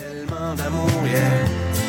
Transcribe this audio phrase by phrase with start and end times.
[0.00, 1.44] Tellement d'amour, yeah.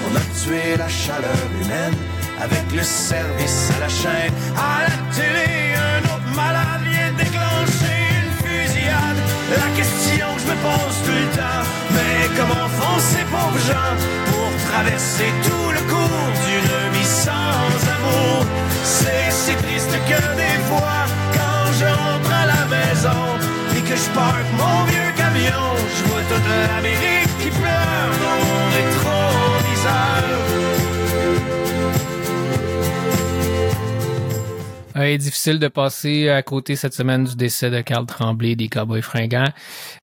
[0.05, 1.95] On a tué la chaleur humaine
[2.41, 4.33] avec le service à la chaîne.
[4.57, 9.19] À la télé, un autre malade vient déclencher une fusillade.
[9.55, 11.63] La question que je me pose tout le temps,
[11.95, 13.95] mais comment font ces pauvres gens
[14.27, 18.45] pour traverser tout le cours d'une vie sans amour?
[18.83, 20.99] C'est si triste que des fois,
[21.37, 26.21] quand je rentre à la maison et que je parque mon vieux camion, je vois
[26.29, 30.41] toute l'Amérique qui pleure dans mon rétroviseur.
[34.97, 38.55] Euh, Il est difficile de passer à côté cette semaine du décès de Carl Tremblay
[38.55, 39.51] des Cowboys fringants.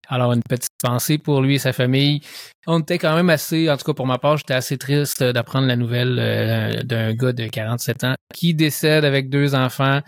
[0.09, 2.21] Alors, une petite pensée pour lui et sa famille.
[2.67, 5.67] On était quand même assez, en tout cas pour ma part, j'étais assez triste d'apprendre
[5.67, 10.01] la nouvelle euh, d'un gars de 47 ans qui décède avec deux enfants.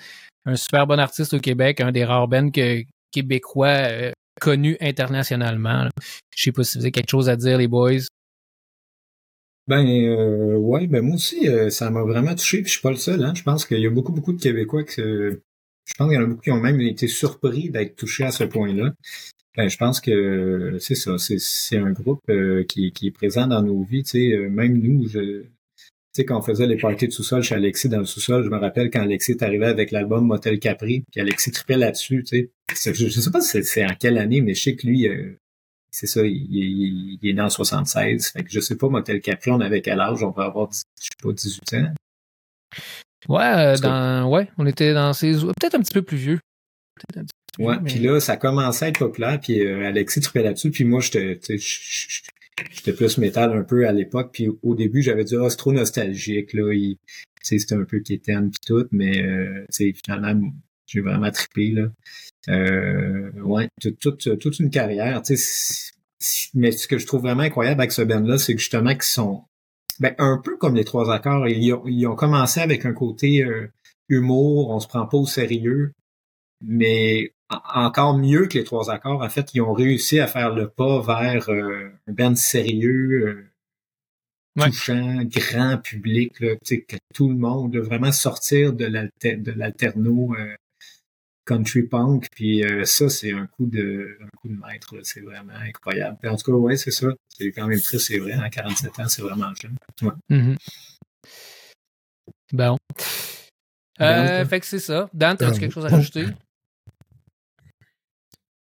[0.46, 5.84] Un super bon artiste au Québec, un des rares bands que, québécois euh, connus internationalement.
[5.84, 5.90] là.
[6.34, 8.00] Je sais pas si vous avez quelque chose à dire, les boys.
[9.68, 12.90] Ben euh, ouais, ben moi aussi, euh, ça m'a vraiment touché, puis je suis pas
[12.90, 13.34] le seul, hein.
[13.36, 15.42] Je pense qu'il y a beaucoup, beaucoup de Québécois que
[15.84, 18.32] je pense qu'il y en a beaucoup qui ont même été surpris d'être touchés à
[18.32, 18.92] ce point-là.
[19.56, 23.62] Ben, je pense que c'est ça, c'est, un groupe euh, qui, qui est présent dans
[23.62, 25.44] nos vies, tu sais, même nous, je,
[26.12, 28.48] tu sais, quand on faisait les parties de sous-sol chez Alexis dans le sous-sol, je
[28.50, 32.50] me rappelle quand Alexis est arrivé avec l'album Motel Capri, puis Alexis tripait là-dessus, tu
[32.74, 32.92] sais.
[32.92, 35.36] Je, je sais pas si c'est, en quelle année, mais je sais que lui, euh,
[35.92, 38.28] c'est ça, il, il- il est né en 76.
[38.32, 40.22] Fait que je sais pas, Motel Capri, on avait quel âge?
[40.22, 41.94] On va avoir, je sais pas, 18 ans.
[43.28, 46.40] Ouais, euh, dans, ouais, on était dans ces, peut-être un petit peu plus vieux.
[47.14, 50.42] Peu plus Ouais, mais- puis là, ça commençait à être populaire, puis euh, Alexis tripait
[50.42, 51.38] là-dessus, puis moi, j'étais,
[52.70, 55.72] j'étais plus métal un peu à l'époque, puis au début, j'avais dit, ah, c'est trop
[55.72, 56.98] nostalgique, là, il-
[57.42, 59.64] c'était un peu quétaine puis tout, mais, euh,
[60.04, 60.52] finalement,
[60.86, 61.88] j'ai vraiment trippé, là.
[62.48, 65.92] Euh, ouais, toute, toute, toute une carrière, tu sais,
[66.54, 69.44] mais ce que je trouve vraiment incroyable avec ce band-là, c'est que justement qu'ils sont,
[70.00, 73.42] ben, un peu comme les trois accords, ils ont, ils ont commencé avec un côté
[73.44, 73.68] euh,
[74.08, 75.92] humour, on se prend pas au sérieux,
[76.62, 77.32] mais
[77.74, 81.00] encore mieux que les trois accords, en fait, ils ont réussi à faire le pas
[81.02, 83.46] vers euh, un band sérieux, euh,
[84.56, 84.66] Ouais.
[84.66, 89.36] touchant, grand public, là, tu sais, que tout le monde, là, vraiment sortir de l'alter-
[89.36, 90.54] de l'alterno euh,
[91.46, 95.20] country punk, puis euh, ça, c'est un coup de un coup de maître, là, c'est
[95.20, 96.18] vraiment incroyable.
[96.20, 97.06] Puis en tout cas, ouais, c'est ça.
[97.28, 99.76] C'est quand même triste, c'est vrai, à 47 ans, c'est vraiment jeune.
[100.02, 100.10] Ouais.
[100.28, 100.56] Mhm.
[102.52, 102.76] Bon.
[104.00, 105.08] Euh, Dan, fait que c'est ça.
[105.14, 106.26] Dan, as-tu quelque chose à rajouter?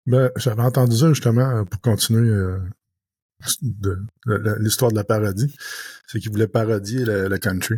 [0.09, 2.59] Ben, j'avais entendu ça justement euh, pour continuer euh,
[3.63, 5.55] de, de- de- l'histoire de la parodie.
[6.07, 7.77] C'est qu'ils voulaient parodier le, le country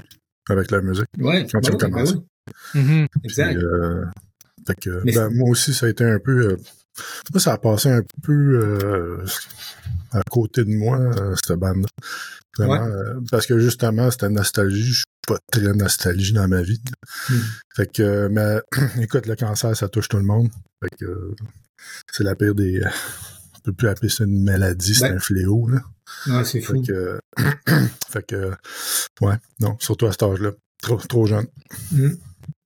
[0.49, 1.07] avec la musique.
[1.19, 2.15] Ouais, Quand ben oui, ben commencé.
[2.15, 3.07] oui, Mhm.
[3.25, 3.57] exact.
[3.57, 4.05] Euh,
[4.67, 6.57] fait que, ben, moi aussi, ça a été un peu.
[7.37, 9.25] Ça a passé un peu euh,
[10.13, 11.59] à côté de moi, euh, cette.
[12.59, 14.83] Vraiment, euh, parce que justement, c'était nostalgie.
[14.83, 16.81] Je suis pas très nostalgie dans ma vie.
[17.29, 17.35] Hmm.
[17.77, 18.61] Fait que, mais
[19.03, 20.51] écoute, le cancer, ça touche tout le monde.
[20.83, 21.35] Fait que
[22.13, 22.83] c'est la pire des.
[23.57, 25.17] On peut plus appeler ça une maladie, c'est Ben.
[25.17, 25.81] un fléau, là.
[26.27, 26.83] Ouais, c'est fou.
[26.83, 27.21] Fait que,
[28.11, 28.53] fait que,
[29.21, 30.53] ouais, non, surtout à cet âge-là.
[30.83, 31.47] Trop, trop jeune.
[31.93, 32.15] Mm.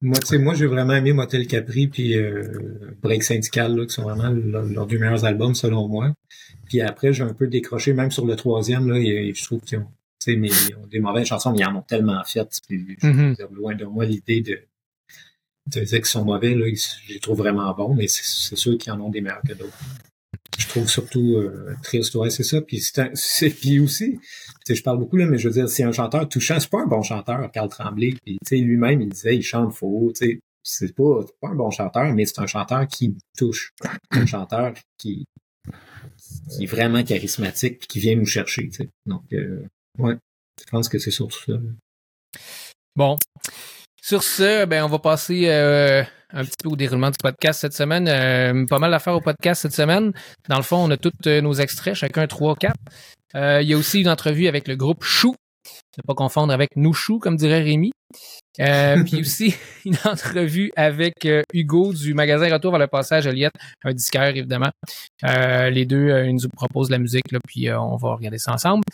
[0.04, 3.94] Moi, tu sais, moi, j'ai vraiment aimé Motel Capri puis euh, Break Syndical, là, qui
[3.94, 6.12] sont vraiment leurs deux meilleurs albums, selon moi.
[6.66, 9.78] Puis après, j'ai un peu décroché, même sur le troisième, là, et je trouve qu'ils
[9.78, 9.86] ont,
[10.20, 12.46] tu sais, mais ils ont des mauvaises chansons, mais ils en ont tellement fait.
[12.68, 14.60] Puis, je veux dire, loin de moi l'idée de,
[15.74, 18.76] de dire qu'ils sont mauvais, là, je les trouve vraiment bons, mais c'est c'est sûr
[18.76, 19.78] qu'ils en ont des meilleurs que d'autres.
[20.58, 22.60] Je trouve surtout euh, triste, ouais, c'est ça.
[22.60, 22.80] Puis
[23.14, 24.18] c'est puis aussi,
[24.68, 26.58] je parle beaucoup là, mais je veux dire, c'est un chanteur touchant.
[26.60, 28.14] C'est pas un bon chanteur, Carl Tremblay.
[28.24, 30.12] Puis lui-même, il disait, il chante faux.
[30.14, 33.74] Tu c'est pas, pas un bon chanteur, mais c'est un chanteur qui touche,
[34.10, 35.26] un chanteur qui,
[36.50, 38.70] qui est vraiment charismatique, puis qui vient nous chercher.
[39.04, 39.62] Donc, euh,
[39.98, 40.16] ouais,
[40.58, 41.52] je pense que c'est surtout ça.
[42.96, 43.16] Bon.
[44.00, 46.02] Sur ce, ben, on va passer euh,
[46.34, 48.08] un petit peu au déroulement du podcast cette semaine.
[48.08, 50.12] Euh, pas mal d'affaires au podcast cette semaine.
[50.48, 52.76] Dans le fond, on a tous euh, nos extraits, chacun trois, quatre.
[53.34, 55.34] Euh, il y a aussi une entrevue avec le groupe Chou.
[55.96, 57.92] Ne pas confondre avec nous Chou, comme dirait Rémi.
[58.60, 59.54] Euh, puis aussi
[59.84, 63.54] une entrevue avec Hugo du magasin Retour vers le passage Eliette,
[63.84, 64.70] un disquaire évidemment.
[65.22, 68.84] Les deux, ils nous proposent la musique, puis on va regarder ça ensemble.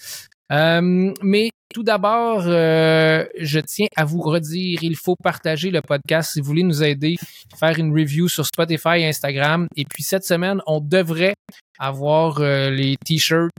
[0.51, 6.33] Euh, mais tout d'abord, euh, je tiens à vous redire, il faut partager le podcast
[6.33, 7.17] si vous voulez nous aider,
[7.57, 9.69] faire une review sur Spotify et Instagram.
[9.77, 11.35] Et puis cette semaine, on devrait
[11.79, 13.53] avoir euh, les t-shirts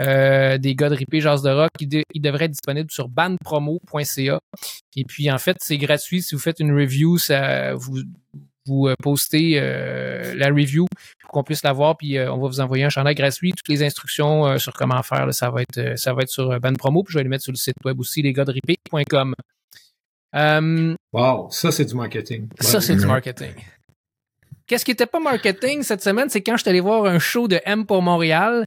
[0.00, 1.70] euh, des gars de Ripé Jazz de Rock.
[1.80, 4.38] Ils, de- ils devraient être disponibles sur bandpromo.ca.
[4.96, 6.22] Et puis en fait, c'est gratuit.
[6.22, 8.00] Si vous faites une review, ça vous
[8.68, 10.86] vous euh, poster euh, la review
[11.20, 13.52] pour qu'on puisse la voir, puis euh, on va vous envoyer un chandail gratuit.
[13.52, 16.60] Toutes les instructions euh, sur comment faire, là, ça va être ça va être sur
[16.60, 18.22] Ban Promo, puis je vais les mettre sur le site web aussi.
[20.34, 22.48] Euh, Wow, ça c'est du marketing.
[22.60, 23.54] ça, c'est du marketing.
[24.66, 27.48] Qu'est-ce qui était pas marketing cette semaine, c'est quand je suis allé voir un show
[27.48, 28.64] de M pour Montréal.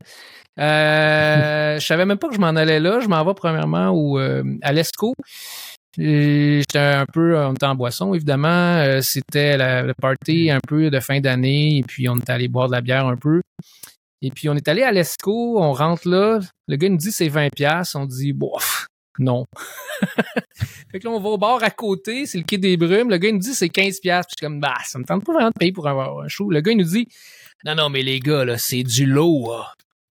[0.58, 3.00] Je savais même pas que je m'en allais là.
[3.00, 5.14] Je m'en vais premièrement au, à l'ESCO.
[5.98, 8.78] J'étais un peu, on était en boisson, évidemment.
[8.78, 11.78] Euh, C'était le party un peu de fin d'année.
[11.78, 13.42] Et puis, on est allé boire de la bière un peu.
[14.22, 15.62] Et puis, on est allé à l'ESCO.
[15.62, 16.40] On rentre là.
[16.68, 17.50] Le gars nous dit c'est 20$.
[17.52, 17.98] piastres.
[17.98, 18.88] On dit, bof,
[19.20, 19.46] non.
[20.92, 22.26] fait que là, on va au bar à côté.
[22.26, 23.10] C'est le quai des Brumes.
[23.10, 24.00] Le gars nous dit c'est 15$.
[24.02, 24.30] piastres.
[24.30, 26.28] Puis je suis comme, bah, ça me tente pas vraiment de payer pour avoir un
[26.30, 26.50] show.
[26.50, 27.08] Le gars, nous dit,
[27.66, 29.52] non, non, mais les gars, là, c'est du lot.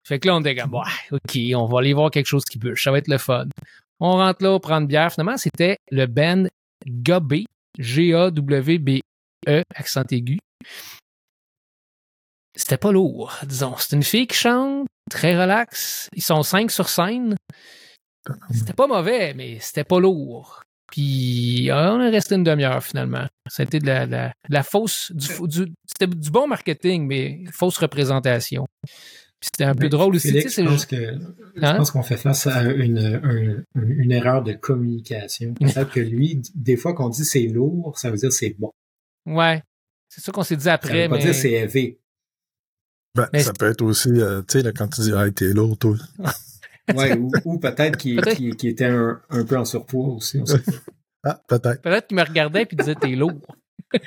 [0.08, 2.84] Fait que là, on était comme, OK, on va aller voir quelque chose qui bûche.
[2.84, 3.48] Ça va être le fun.
[4.00, 5.12] On rentre là, on prend une bière.
[5.12, 6.46] Finalement, c'était le band
[6.86, 7.46] Gabé,
[7.80, 10.40] G-A-W-B-E, accent aigu.
[12.56, 13.76] C'était pas lourd, disons.
[13.78, 16.10] C'est une fille qui chante, très relax.
[16.16, 17.36] Ils sont cinq sur scène.
[18.52, 20.62] C'était pas mauvais, mais c'était pas lourd.
[20.92, 23.28] Puis euh, on est resté une demi-heure finalement.
[23.50, 28.66] C'était de la, fausse, c'était du bon marketing, mais fausse représentation.
[29.46, 30.30] C'était un peu Ben, drôle aussi.
[30.30, 30.96] Félix, tu sais, je c'est- pense que
[31.56, 31.76] je Hein?
[31.78, 35.54] pense qu'on fait face à une, un- un- une erreur de communication.
[35.60, 38.72] Peut-être que lui, des fois qu'on dit c'est lourd, ça veut dire c'est bon.
[39.28, 39.62] Ouais.
[40.10, 41.24] C'est ça qu'on s'est dit Ça après, veut pas mais.
[41.26, 42.00] dire c'est élevé.
[43.16, 45.78] Ben, Mais ça peut être aussi, euh, tu sais, quand tu dis, ah, t'es lourd,
[45.78, 45.96] toi.
[46.96, 48.20] Ouais, ou, ou peut-être qu'il
[48.70, 50.40] était un, un peu en surpoids aussi.
[50.40, 50.72] on sait pas.
[51.28, 51.82] Ah, peut-être.
[51.82, 53.42] Peut-être qu'il me regardait et disait T'es lourd.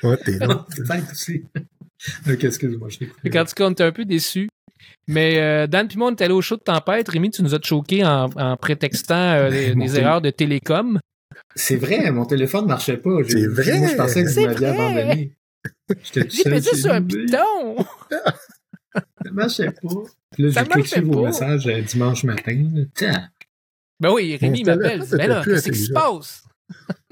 [0.04, 0.64] Ouais, t'es lourd.
[0.66, 1.42] peut-être aussi.
[2.30, 3.06] Ok, excuse-moi, je t'ai
[3.54, 4.48] cas, on était un peu déçus.
[5.06, 7.08] Mais euh, Dan puis moi, on est allé au show de tempête.
[7.08, 9.96] Rémi, tu nous as choqué en, en prétextant euh, les Dieu.
[10.00, 10.98] erreurs de télécom.
[11.54, 13.10] C'est vrai, mon téléphone marchait pas.
[13.26, 13.78] C'est vrai.
[13.78, 14.78] Moi, je pensais que C'est vous m'aviez vrai.
[15.00, 15.32] abandonné.
[16.12, 17.76] J'ai pesé sur un piton.
[18.94, 19.88] Ça marchait pas.
[20.32, 22.64] Puis là, j'ai cliqué vos messages euh, dimanche matin.
[22.94, 23.28] Tiens,
[24.00, 25.04] Ben oui, Rémi m'appelle.
[25.04, 26.44] savait il dit, pas, Ben là, qu'est-ce qui se passe?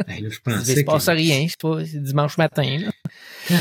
[0.07, 1.11] ben là, je Il pensais se passe que...
[1.13, 2.79] rien, c'est pas c'est dimanche matin.
[2.79, 3.57] là.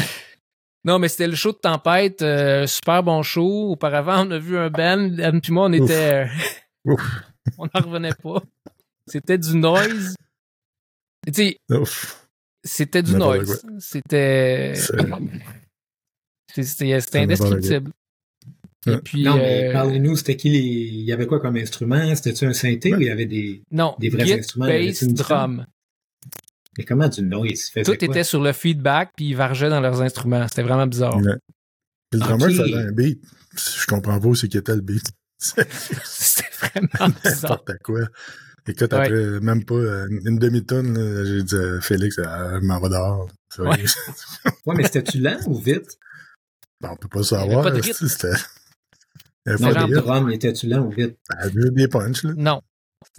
[0.85, 3.71] Non, mais c'était le show de tempête, euh, super bon show.
[3.71, 6.27] Auparavant, on a vu un band, Dan puis moi, on était, euh,
[6.85, 7.01] Ouf.
[7.57, 8.41] on n'en revenait pas.
[9.07, 10.15] C'était du noise.
[11.25, 12.27] Tu sais, Ouf.
[12.63, 13.65] c'était du noise.
[13.79, 15.01] C'était, c'était,
[17.19, 17.89] indescriptible.
[17.89, 17.93] Et
[18.87, 18.99] Ouais.
[19.03, 20.59] puis, Non, mais euh, parlez-nous, c'était qui les...
[20.59, 22.13] Il y avait quoi comme instrument?
[22.15, 23.63] C'était-tu un synthé ou il y avait des...
[23.71, 25.65] non, des vrais git, instruments, bass, drum.
[26.77, 27.69] Mais comment du noise?
[27.73, 28.07] Faisait Tout quoi?
[28.07, 30.47] était sur le feedback, puis ils vargeaient dans leurs instruments.
[30.47, 31.15] C'était vraiment bizarre.
[31.17, 31.35] Ouais.
[32.09, 32.55] Puis le drummer Ok.
[32.55, 33.23] faisait un beat.
[33.55, 35.05] Je comprends pas c'est qui était le beat.
[35.37, 35.67] C'est
[36.03, 37.51] C'était vraiment bizarre.
[37.51, 38.01] n'importe quoi.
[38.67, 38.99] Écoute, Ouais.
[38.99, 43.29] après même pas euh, une demi-tonne, j'ai dit à Félix, ah, m'en vais dehors.
[43.59, 43.67] Ouais.
[44.65, 45.97] Ouais, mais c'était-tu lent ou vite?
[46.81, 47.63] Ben, on peut pas savoir.
[47.83, 48.27] C'était.
[49.45, 51.15] Il le drum, était-tu lent ou vite?
[51.53, 52.33] Il y a des punchs, là.
[52.35, 52.61] Non.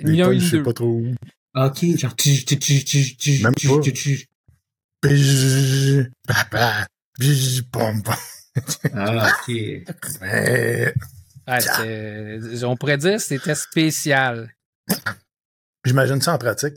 [0.00, 0.62] Des punchs, je sais deux.
[0.64, 1.14] pas trop où.
[1.56, 2.14] Ok, genre...
[2.14, 3.54] tch, tch, tch, tch, tch, Même
[8.02, 8.18] pas.
[8.94, 9.54] Ah, ok.
[11.60, 14.52] C'était- on pourrait dire que c'était spécial.
[15.84, 16.74] J'imagine ça en pratique.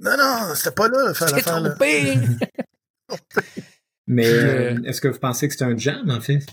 [0.00, 1.70] Non, non, c'était pas là, faire l'affaire, là.
[1.70, 2.14] trompé!
[4.06, 6.44] Mais Euh, est-ce que vous pensez que c'était un jam, en fait?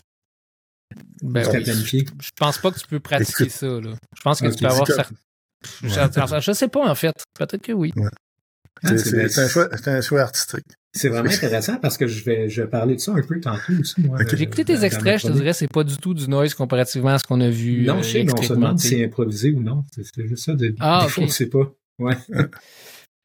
[1.22, 1.64] Ben oui.
[1.64, 2.06] planifié?
[2.22, 3.56] Je pense pas que tu peux pratiquer Écoute.
[3.56, 3.96] ça, là.
[4.16, 5.16] Je pense que tu peux avoir certains.
[5.84, 5.90] Ouais.
[5.90, 7.16] Je, je sais pas, en fait.
[7.38, 7.94] Peut-être que oui.
[8.84, 10.66] Ah, C'est- un choix, c'est un choix artistique.
[10.94, 13.74] C'est vraiment intéressant parce que je vais, je vais parler de ça un peu tantôt
[13.80, 14.18] aussi, moi.
[14.32, 17.20] J'ai écouté tes extraits, je te dirais, c'est pas du tout du noise comparativement à
[17.20, 17.86] ce qu'on a vu.
[17.86, 19.84] Non, euh, je sais, mais on se demande si c'est improvisé ou non.
[19.92, 20.54] C'est juste ça.
[20.54, 21.30] De, Ah, des fois, ok.
[21.30, 21.74] on sait pas.
[22.00, 22.18] Ouais.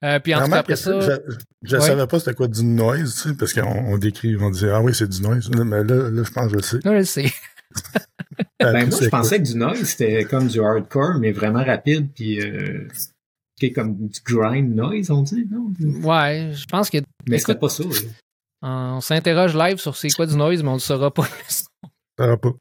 [0.05, 1.13] Euh, puis en tout cas, Remarque après ça, Je,
[1.63, 1.81] je Ouais.
[1.87, 4.81] savais pas c'était quoi du noise, tu sais, parce qu'on on décrit, on disait, ah
[4.83, 5.49] oui, c'est du noise.
[5.55, 6.77] Mais là, là, je pense que je le sais.
[6.85, 7.33] non, je le sais.
[8.61, 12.41] Ben, moi, je pensais que du noise, c'était comme du hardcore, mais vraiment rapide, puis
[12.41, 12.87] euh,
[13.57, 15.73] qui est comme du grind noise, on dit, non?
[16.09, 16.99] Ouais, je pense que
[17.29, 17.83] Mais c'était pas ça.
[17.85, 17.91] là.
[18.97, 21.27] on s'interroge live sur c'est quoi du noise, mais on ne le saura pas.
[22.19, 22.53] Ça va pas.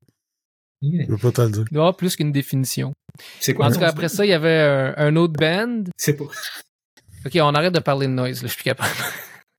[0.81, 1.03] Yeah.
[1.03, 1.65] Je peux pas te le dire.
[1.69, 2.93] Il doit y avoir plus qu'une définition.
[3.39, 3.67] C'est quoi?
[3.67, 5.83] En tout cas, après ça, il y avait un, un autre band.
[5.97, 6.25] C'est pas.
[7.25, 8.89] Ok, on arrête de parler de noise, là, je suis plus capable.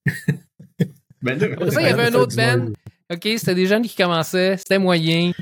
[1.23, 2.57] Ben là, Après ça, il y avait un autre band.
[2.57, 2.73] noise.
[3.13, 5.33] OK, c'était des jeunes qui commençaient, c'était moyen.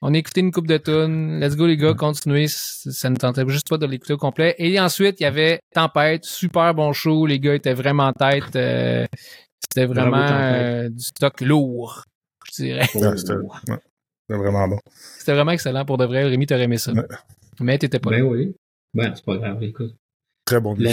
[0.00, 1.38] On a écouté une coupe de tunes.
[1.40, 2.46] Let's go, les gars, continuez.
[2.48, 4.54] Ça ne tentait juste pas de l'écouter au complet.
[4.58, 7.24] Et ensuite, il y avait Tempête, super bon show.
[7.26, 8.56] Les gars étaient vraiment en tête.
[8.56, 9.06] euh,
[9.62, 12.02] c'était vraiment euh, du stock lourd,
[12.50, 12.88] je dirais.
[12.94, 13.78] Ouais, C'était ouais,
[14.28, 14.78] vraiment bon.
[15.18, 16.24] C'était vraiment excellent pour de vrai.
[16.24, 16.92] Rémi, t'aurais aimé ça.
[16.92, 17.02] Ouais.
[17.60, 18.24] Mais t'étais pas Ben là.
[18.24, 18.54] oui.
[18.94, 19.94] Ben, c'est pas grave, écoute.
[20.44, 20.90] Très bon La,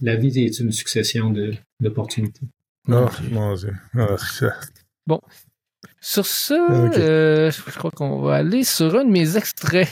[0.00, 2.46] la vie est une succession de- d'opportunités.
[2.88, 3.74] Oh, mon Dieu.
[4.16, 4.54] Ça-
[5.10, 5.20] Bon.
[6.00, 6.54] Sur ça,
[6.86, 6.96] Ok.
[6.98, 9.88] euh, je crois qu'on va aller sur un de mes extraits.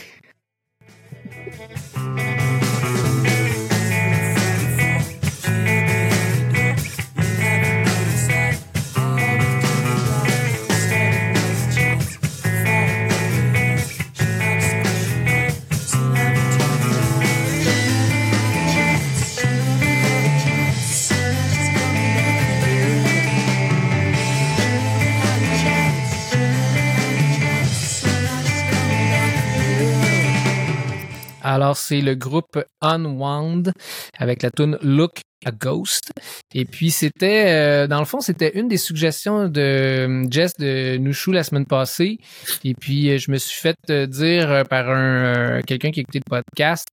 [31.51, 33.73] Alors, c'est le groupe Unwound
[34.19, 36.11] avec la tune Look a Ghost.
[36.53, 40.97] Et puis, c'était, euh, dans le fond, c'était une des suggestions de euh, Jess de
[40.97, 42.19] Nushu la semaine passée.
[42.63, 43.75] Et puis, euh, je me suis fait
[44.07, 46.85] dire par un quelqu'un qui écoutait le podcast.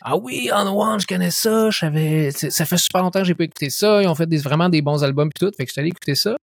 [0.00, 1.70] Ah oui, Unwound, je connais ça.
[1.70, 4.02] Ça fait super longtemps que j'ai pas écouté ça.
[4.02, 5.52] Ils ont fait des, vraiment des bons albums et tout.
[5.54, 6.38] Fait que je suis allé écouter ça.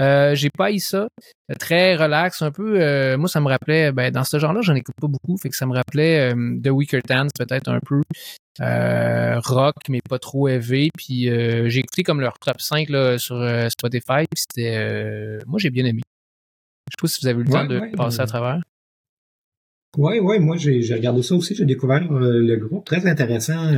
[0.00, 1.08] Euh, j'ai pas eu ça.
[1.58, 2.80] Très relax, un peu.
[2.80, 5.56] euh, moi, ça me rappelait, ben, dans ce genre-là, j'en écoute pas beaucoup, fait que
[5.56, 8.02] ça me rappelait euh, The Weaker Tans, peut-être un peu
[8.60, 10.90] rock, mais pas trop heavy.
[10.96, 13.36] Puis j'ai écouté comme leur top 5 là, sur
[13.70, 16.02] Spotify, puis c'était, moi, j'ai bien aimé.
[16.90, 18.60] Je sais pas si vous avez eu le temps de ouais, passer à travers.
[19.98, 23.72] Ouais, ouais, moi j'ai regardé ça aussi, j'ai découvert le groupe, très intéressant,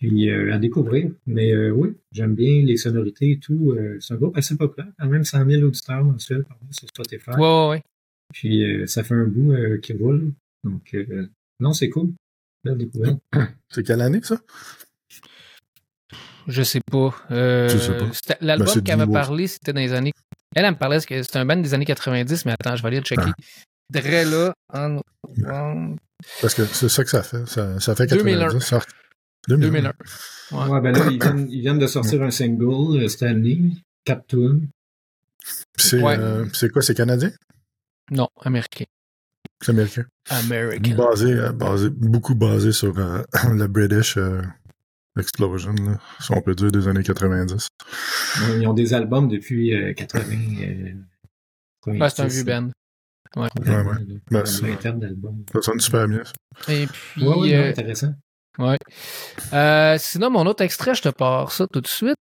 [0.00, 1.10] puis euh, à découvrir.
[1.26, 3.72] Mais euh, oui, j'aime bien les sonorités et tout.
[3.72, 6.88] euh, c'est un groupe assez populaire, quand même 100 000 auditeurs mensuels par mois sur
[6.88, 7.30] Spotify.
[7.30, 7.82] Ouais, ouais, ouais.
[8.32, 10.32] Puis euh, ça fait un bout euh, qui roule.
[10.64, 11.26] Donc euh,
[11.60, 12.10] non, c'est cool.
[12.64, 13.18] Belle découverte.
[13.70, 14.40] C'est quelle année, ça?
[16.46, 17.14] Je sais pas.
[17.30, 18.36] Euh, Je sais pas.
[18.40, 20.12] L'album Ben, qu'elle m'a parlé, c'était dans les années.
[20.56, 22.88] Elle, elle me parlait que c'était un band des années 90, mais attends, je vais
[22.88, 23.30] aller le checker.
[23.90, 25.98] Dre là, Unwound.
[26.40, 27.46] Parce que c'est ça que ça fait.
[27.46, 28.38] Ça, ça fait 2001.
[28.46, 28.60] 90.
[28.64, 28.80] Ça...
[29.48, 29.70] 2001.
[29.70, 29.92] 2001.
[30.52, 30.68] Ouais.
[30.70, 33.58] Ouais, ben là, ils viennent, ils viennent de sortir un single, euh, Stanley,
[34.04, 34.68] Cap Tune.
[35.76, 36.16] C'est Ouais.
[36.18, 36.82] euh, c'est quoi?
[36.82, 37.30] C'est canadien?
[38.10, 38.84] Non, américain.
[39.60, 40.04] C'est américain.
[40.30, 40.94] American.
[40.96, 44.42] Basé, euh, basé, beaucoup basé sur euh, le British euh,
[45.18, 47.66] Explosion, là, si on peut dire, des années 90.
[48.60, 50.22] Ils ont des albums depuis euh, 80.
[50.60, 50.92] Euh,
[51.86, 52.70] Ouais, c'est un 90, vieux band.
[53.36, 53.48] Ouais.
[53.66, 54.20] Ouais, ouais.
[54.30, 54.44] Ben.
[54.44, 56.72] Ça sonne super bien, ça.
[56.72, 58.14] Et puis, Ouais, ouais, non, intéressant.
[58.58, 58.78] Ouais.
[59.52, 62.16] Euh, sinon, mon autre extrait, je te pars ça tout de suite.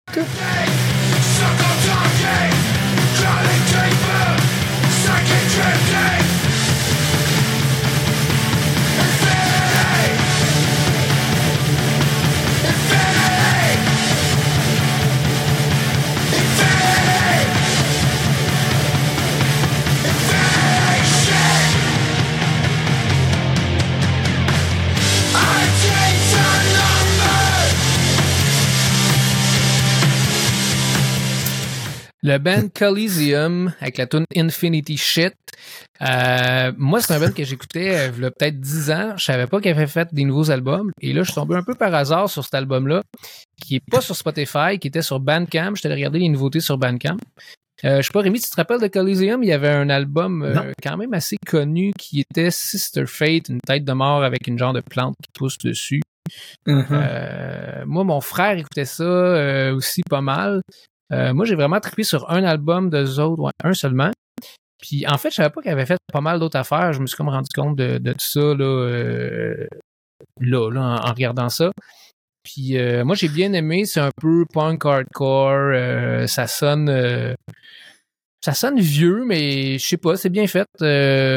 [32.26, 35.36] Le band Coliseum avec la tune Infinity Shit.
[36.02, 39.14] Euh, moi, c'est un band que j'écoutais euh, il y a peut-être 10 ans.
[39.16, 40.90] Je savais pas qu'il avait fait des nouveaux albums.
[41.02, 43.04] Et là, je suis tombé un peu par hasard sur cet album-là,
[43.62, 45.76] qui est pas sur Spotify, qui était sur Bandcamp.
[45.76, 47.18] J'étais allé regarder les nouveautés sur Bandcamp.
[47.84, 49.44] Euh, je sais pas, Rémi, tu te rappelles de Coliseum?
[49.44, 53.62] Il y avait un album euh, quand même assez connu qui était Sister Fate, une
[53.62, 56.02] tête de mort avec une genre de plante qui pousse dessus.
[56.68, 60.64] Euh, moi, mon frère écoutait ça aussi pas mal.
[61.12, 64.12] Euh, moi, j'ai vraiment trippé sur un album de autres, ouais, un seulement.
[64.82, 66.94] Puis en fait, je savais pas qu'il avait fait pas mal d'autres affaires.
[66.94, 69.68] Je me suis comme rendu compte de, tout ça là, euh,
[70.40, 71.72] là, là, en, regardant ça.
[72.44, 73.86] Puis euh, moi, j'ai bien aimé.
[73.86, 76.28] C'est un peu punk hardcore.
[76.28, 77.36] ça sonne,
[78.44, 80.68] ça sonne vieux, mais je sais pas, c'est bien fait.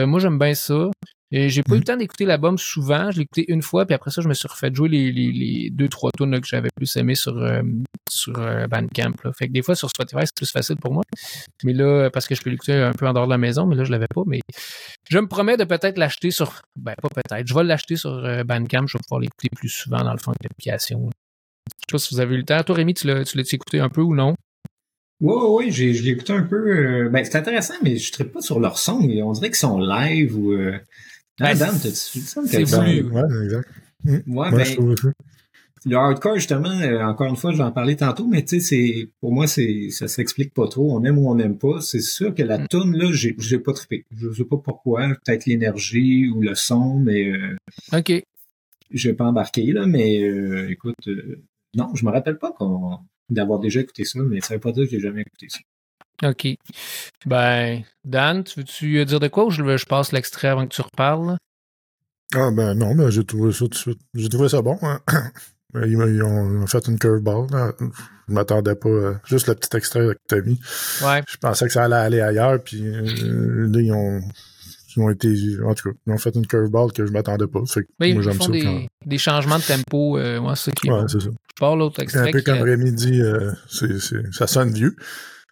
[0.06, 0.90] Moi, j'aime bien ça.
[1.30, 3.10] Et j'ai pas eu le temps d'écouter l'album souvent.
[3.10, 5.30] Je l'ai écouté une fois, puis après ça, je me suis refait jouer les, les,
[5.30, 7.60] les deux, trois tunes là, que j'avais plus aimé sur, euh,
[8.08, 9.12] sur euh, Bandcamp.
[9.24, 9.32] Là.
[9.34, 11.02] Fait que des fois, sur Spotify, c'est plus facile pour moi.
[11.64, 13.76] Mais là, parce que je peux l'écouter un peu en dehors de la maison, mais
[13.76, 14.22] là, je l'avais pas.
[14.26, 14.40] Mais
[15.10, 16.62] je me promets de peut-être l'acheter sur.
[16.76, 17.46] Ben, pas peut-être.
[17.46, 18.86] Je vais l'acheter sur euh, Bandcamp.
[18.86, 21.10] Je vais pouvoir l'écouter plus souvent, dans le fond, avec l'application.
[21.10, 22.62] Je sais pas si vous avez eu le temps.
[22.62, 24.34] Toi, Rémi, tu l'as- tu l'as écouté un peu ou non?
[25.20, 27.08] Ouais, j'ai, je l'ai écouté un peu.
[27.10, 29.00] ben, c'est intéressant, mais je ne pas sur leur son.
[29.00, 30.54] On dirait qu'ils sont live ou.
[31.40, 32.40] Ah, Ben, Dan, c'est- t'as-tu ça?
[32.46, 33.10] c'est voulu.
[33.10, 33.68] Ouais, exact.
[34.04, 35.08] Ouais, Ouais, ben, je trouve ça.
[35.84, 38.60] le hardcore, justement, euh, encore une fois, je vais en parler tantôt, mais tu sais,
[38.60, 40.92] c'est, pour moi, c'est, ça s'explique pas trop.
[40.96, 41.80] On aime ou on n'aime pas.
[41.80, 42.68] C'est sûr que la Mm.
[42.68, 44.04] tune là, j'ai, j'ai pas trippé.
[44.16, 45.08] Je sais pas pourquoi.
[45.24, 47.56] Peut-être l'énergie ou le son, mais, euh,
[47.92, 48.12] OK.
[48.90, 51.40] j'ai pas embarqué, là, mais, euh, écoute, euh,
[51.76, 52.98] non, je me rappelle pas qu'on,
[53.30, 55.58] d'avoir déjà écouté ça, mais ça veut pas dire que j'ai jamais écouté ça.
[56.24, 56.48] OK.
[57.26, 60.80] Ben, Dan, tu veux-tu dire de quoi ou je, je passe l'extrait avant que tu
[60.82, 61.36] reparles?
[62.34, 64.00] Ah ben non, ben j'ai trouvé ça tout de suite.
[64.14, 64.78] J'ai trouvé ça bon.
[64.82, 65.00] hein.
[65.74, 67.46] Ils, ils ont fait une curveball.
[67.50, 67.72] Là.
[68.26, 68.88] Je m'attendais pas.
[68.88, 70.58] euh, juste le petit extrait que t'as mis.
[71.04, 71.22] Ouais.
[71.28, 74.20] Je pensais que ça allait aller ailleurs, puis euh, là, ils ont,
[74.96, 75.28] ils ont été...
[75.62, 77.60] En tout cas, ils ont fait une curveball que je m'attendais pas.
[77.66, 78.52] Fait que Mais moi, ils j'aime font ça.
[78.52, 80.16] des, quand- des changements de tempo.
[80.16, 81.28] Euh, moi, c'est ça Ouais, c'est ça.
[81.28, 82.30] Je pars l'autre C'est un extrait.
[82.32, 84.96] peu comme euh, Rémi dit, euh, c'est, c'est, ça sonne vieux.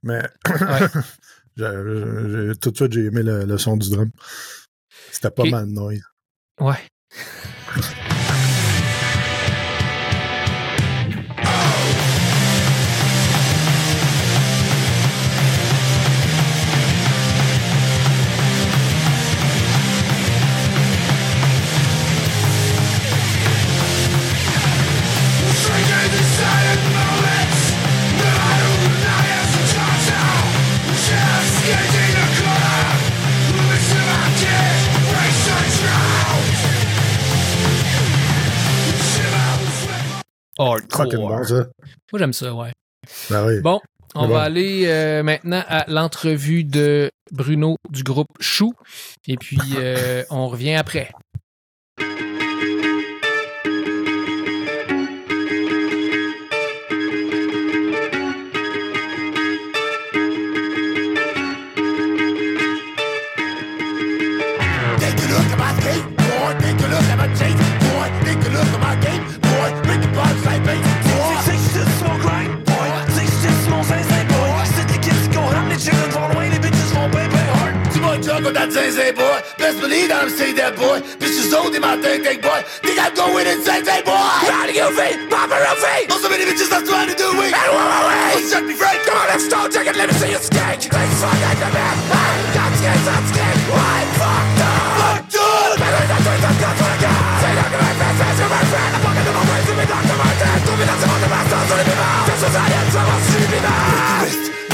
[0.02, 0.22] Mais
[1.56, 4.10] tout de suite, j'ai aimé le, le son du drum.
[5.10, 6.02] C'était pas mal noise.
[6.60, 6.78] Ouais.
[40.58, 41.46] Fucking bon, Hardcore.
[41.46, 41.66] ça.
[42.12, 42.72] Moi, j'aime ça, ouais.
[43.30, 43.60] Ben oui.
[43.60, 43.80] Bon,
[44.14, 48.72] on va aller euh, maintenant à l'entrevue de Bruno du groupe Chou.
[49.26, 51.10] Et puis, euh, on revient après.
[78.96, 79.36] Thursday, boy.
[79.60, 81.04] Best believe I'm say that, boy.
[81.20, 82.64] Bitches only my thing, thing, boy.
[82.80, 84.16] Think I go in and say, hey, boy.
[84.48, 86.08] Proud of you, feet, pop a feet.
[86.08, 87.52] Also, many bitches that's trying to do it.
[87.52, 88.48] And whoa, whoa, whoa.
[88.48, 88.96] Shut me free.
[89.04, 90.00] Come on, let's start checking.
[90.00, 90.80] Let me see you skank.
[90.80, 91.96] You think fuck, I can man.
[92.08, 93.58] I'm not skank, I'm skank.
[93.68, 94.80] Why, fuck, dog?
[94.96, 95.76] Fuck, dog.
[95.76, 97.20] Better than doing that, God, fuck, God.
[97.36, 98.90] Say that to my friends, that's your best friend.
[98.96, 100.16] I'm fucking to my friends, give me Dr.
[100.16, 100.56] Martin.
[100.64, 102.24] Do me that's about the best, I'll do it, be mad.
[102.32, 104.65] Just as I am, so I'll see me mad.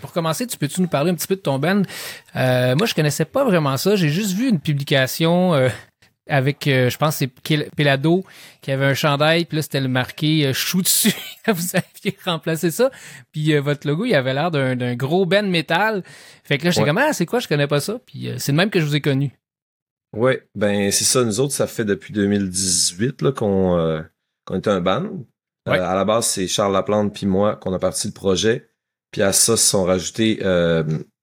[0.00, 1.82] Pour commencer, tu peux-tu nous parler un petit peu de ton band?
[2.36, 3.96] Euh, moi, je connaissais pas vraiment ça.
[3.96, 5.68] J'ai juste vu une publication euh,
[6.28, 8.24] avec, euh, je pense, c'est Pel- Pelado
[8.60, 11.12] qui avait un chandail, puis là, c'était le marqué euh, chou dessus.
[11.46, 12.90] Vous aviez remplacé ça.
[13.32, 16.02] Puis euh, votre logo, il avait l'air d'un gros band métal.
[16.44, 16.88] Fait que là, j'étais Ouais.
[16.88, 17.40] comme, ah, c'est quoi?
[17.40, 17.98] Je connais pas ça.
[18.06, 19.32] Puis c'est de même que je vous ai connu.
[20.16, 21.22] Ouais, ben c'est ça.
[21.24, 24.02] Nous autres, ça fait depuis 2018 là, qu'on
[24.46, 25.04] qu'on est un band.
[25.68, 25.78] Ouais.
[25.78, 28.70] à la base, c'est Charles Laplante puis moi qu'on a parti le projet.
[29.10, 30.38] Puis à ça, se sont rajoutés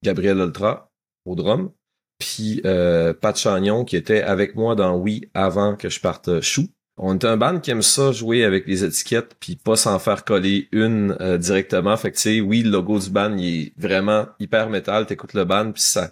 [0.04, 0.92] Gabriel Ultra
[1.26, 1.72] au drum,
[2.20, 6.42] puis euh, Pat Chagnon qui était avec moi dans Oui avant que je parte euh,
[6.42, 6.68] Chou.
[6.98, 10.24] On est un band qui aime ça jouer avec les étiquettes puis pas s'en faire
[10.24, 11.98] coller une euh, directement.
[11.98, 15.06] Fait que tu sais, oui, le logo du band il est vraiment hyper métal.
[15.06, 16.12] T'écoutes le band puis ça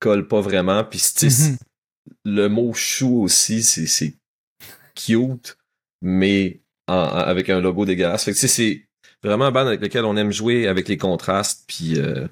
[0.00, 0.84] colle pas vraiment.
[0.84, 1.56] Puis Mhm.
[2.24, 4.14] le mot chou aussi, c'est, c'est
[4.94, 5.56] cute,
[6.02, 8.24] mais en- en- avec un logo dégueulasse.
[8.24, 8.86] Fait que tu sais, c'est
[9.22, 12.26] vraiment un band avec lequel on aime jouer avec les contrastes, puis euh,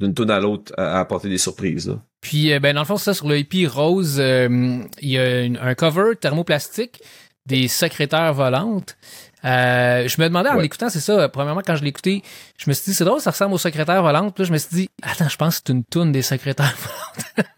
[0.00, 1.88] d'une tune à l'autre à, à apporter des surprises.
[1.88, 2.00] Là.
[2.20, 5.42] Puis, euh, ben, dans le fond, ça, sur le hippie rose, euh, il y a
[5.42, 7.00] une- un cover thermoplastique
[7.46, 8.96] des secrétaires volantes.
[9.44, 10.62] Euh, je me demandais en Ouais.
[10.62, 12.22] l'écoutant, c'est ça, premièrement, quand je écouté,
[12.58, 14.34] je me suis dit, c'est drôle, ça ressemble aux secrétaires volantes.
[14.34, 16.74] Puis là, je me suis dit, attends, je pense que c'est une toune des secrétaires
[16.78, 17.48] volantes.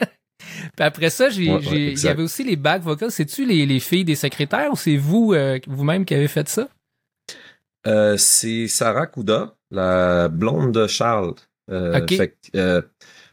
[0.76, 3.10] Puis après ça, j'ai, Ouais, ouais, j'ai- il y avait aussi les back vocals.
[3.10, 6.68] C'est-tu les, les filles des secrétaires ou c'est vous, euh, vous-même qui avez fait ça?
[7.86, 11.34] Euh, c'est Sarah Kouda, la blonde de Charles.
[11.70, 12.82] Euh, fait euh,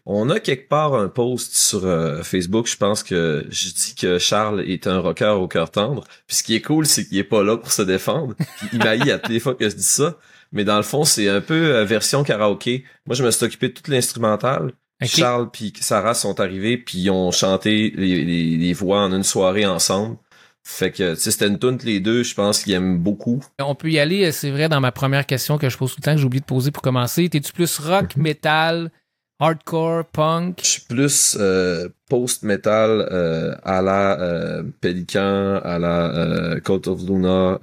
[0.06, 4.18] on a quelque part un post sur euh, Facebook, je pense que je dis que
[4.18, 6.04] Charles est un rocker au cœur tendre.
[6.28, 8.36] Puis ce qui est cool, c'est qu'il est pas là pour se défendre.
[8.36, 10.18] Puis il m'haït à toutes les fois que je dis ça.
[10.52, 12.84] Mais dans le fond, c'est un peu version karaoké.
[13.06, 14.72] Moi, je me suis occupé de tout l'instrumental.
[15.02, 15.08] Ok.
[15.10, 19.24] Charles puis Sarah sont arrivés puis ils ont chanté les, les, les voix en une
[19.24, 20.18] soirée ensemble.
[20.66, 23.44] Fait que c'était une tune les deux, je pense qu'ils aiment beaucoup.
[23.60, 25.98] On peut y aller, euh, c'est vrai, dans ma première question que je pose tout
[26.02, 27.28] le temps, que j'ai oublié de poser pour commencer.
[27.30, 28.24] T'es-tu plus rock, Mhm.
[28.24, 28.92] metal,
[29.40, 30.60] hardcore, punk?
[30.62, 37.58] Je suis plus euh, post-metal euh, à la euh, Pélican, à la Cult of Luna,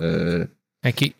[0.84, 1.12] OK.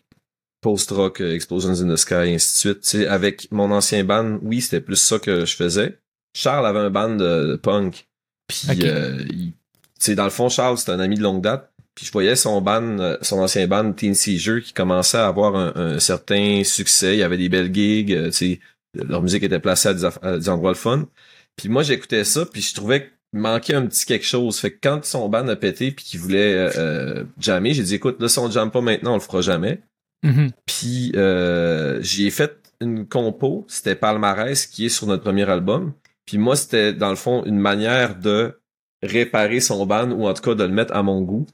[0.61, 2.81] post-rock, Explosions in the Sky, et ainsi de suite.
[2.81, 5.97] Tu sais, avec mon ancien band, oui, c'était plus ça que je faisais.
[6.35, 8.07] Charles avait un band de, de punk.
[8.47, 9.53] Puis, euh, il-
[9.99, 11.71] sais, dans le fond, Charles, c'est un ami de longue date.
[11.95, 15.55] Puis je voyais son band, euh, son ancien band Teen Seizure qui commençait à avoir
[15.55, 17.15] un, un certain succès.
[17.15, 18.59] Il y avait des belles gigs, euh, sais,
[18.93, 21.07] leur musique était placée à des, aff- à des endroits le fun.
[21.55, 24.57] Puis moi, j'écoutais ça, puis je trouvais que il manquait un petit quelque chose.
[24.57, 27.95] Fait que quand son band a pété puis qu'il voulait euh, euh, jammer, j'ai dit
[27.95, 29.81] écoute, là si on jamme pas maintenant, on le fera jamais.
[30.23, 30.51] Mhm.
[30.65, 35.93] Puis euh, j'ai fait une compo, c'était Palmarès qui est sur notre premier album.
[36.25, 38.59] Puis moi, c'était dans le fond une manière de
[39.03, 41.45] réparer son band ou en tout cas de le mettre à mon goût.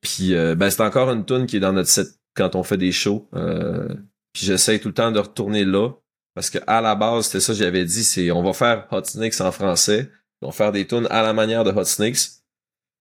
[0.00, 2.76] Puis euh, ben c'est encore une tune qui est dans notre set quand on fait
[2.76, 3.28] des shows.
[3.34, 3.88] Euh,
[4.32, 5.90] puis j'essaie tout le temps de retourner là
[6.34, 9.40] parce que à la base c'était ça j'avais dit c'est on va faire Hot Snakes
[9.40, 10.10] en français,
[10.42, 12.42] on va faire des tunes à la manière de Hot Snakes.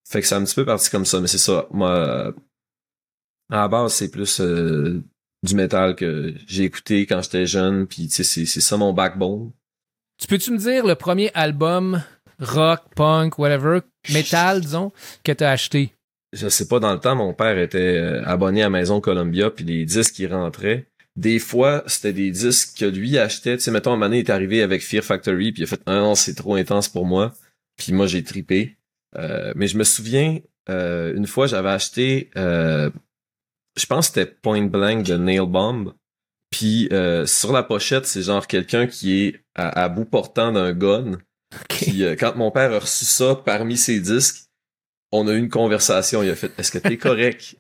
[0.08, 1.66] Fait que c'est un petit peu parti comme ça, mais c'est ça.
[1.72, 2.34] Moi,
[3.50, 5.02] à la base c'est plus euh,
[5.44, 9.52] du métal que j'ai écouté quand j'étais jeune, puis c'est ça mon backbone.
[10.18, 12.02] Tu peux-tu me dire le premier album
[12.40, 13.80] rock, punk, whatever,
[14.12, 14.92] métal, disons,
[15.24, 15.94] que t'as acheté?
[16.34, 19.64] je sais pas, dans le temps, mon père était euh, abonné à Maison Columbia, puis
[19.64, 20.88] les disques qui rentraient.
[21.16, 23.56] Des fois, c'était des disques que lui achetait.
[23.56, 25.68] Tu sais, mettons, un moment donné, il est arrivé avec Fear Factory, puis il a
[25.68, 27.34] fait «Ah non, c'est trop intense pour moi.»
[27.78, 28.78] Puis moi, j'ai tripé.
[29.16, 32.90] Euh, mais je me souviens, euh, une fois, j'avais acheté, euh,
[33.78, 35.94] je pense que c'était Point Blank de Nail Bomb.
[36.50, 40.74] Puis euh, sur la pochette, c'est genre quelqu'un qui est à, à bout portant d'un
[40.74, 41.18] gun.
[41.70, 44.46] Puis euh, quand mon père a reçu ça parmi ses disques,
[45.12, 46.24] on a eu une conversation.
[46.24, 47.56] Il a fait Est-ce que t'es correct?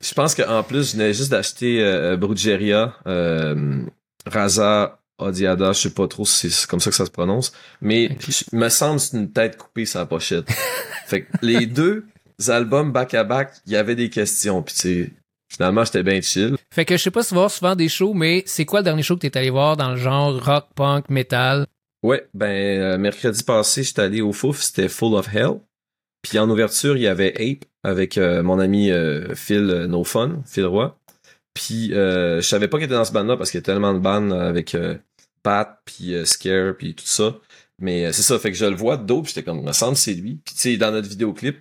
[0.00, 3.84] je pense qu'en plus, je venais juste d'acheter euh, Brugeria, euh,
[4.26, 8.08] Raza Odiada, je sais pas trop si c'est comme ça que ça se prononce, mais
[8.10, 8.26] Ok.
[8.28, 10.50] je- me semble que c'est une tête coupée la pochette.
[11.06, 12.06] fait que les deux
[12.48, 15.10] albums back à back, il y avait des questions, puis tu sais,
[15.48, 16.56] finalement j'étais bien chill.
[16.74, 19.04] Fait que je sais pas si voir souvent des shows, mais c'est quoi le dernier
[19.04, 21.66] show que t'es allé voir dans le genre rock, punk, metal?
[22.02, 25.60] Ouais, ben euh, mercredi passé, j'étais allé au Fouf, c'était Full of Hell.
[26.22, 30.02] Puis en ouverture, il y avait Ape avec euh, mon ami euh, Phil euh, No
[30.02, 30.98] Fun, Phil Roy.
[31.54, 33.94] Puis euh, je savais pas qu'il était dans ce band-là parce qu'il y a tellement
[33.94, 34.76] de bandes avec
[35.42, 37.38] Pat, puis Scare, puis tout ça.
[37.78, 40.14] Mais c'est ça, fait que je le vois de dos, puis j'étais comme, me c'est
[40.14, 40.40] lui.
[40.44, 41.58] Puis tu sais, dans notre vidéoclip,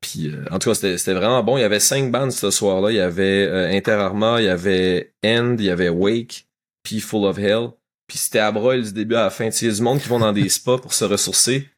[0.00, 1.58] puis en tout cas, c'était vraiment bon.
[1.58, 2.90] Il y avait cinq bandes ce soir-là.
[2.90, 6.46] Il y avait Inter Arma, il y avait End, il y avait Wake,
[6.82, 7.70] puis Full of Hell.
[8.06, 9.46] Puis c'était à broil du début à la fin.
[9.46, 11.68] Tu sais, il y a du monde qui vont dans des spas pour se ressourcer.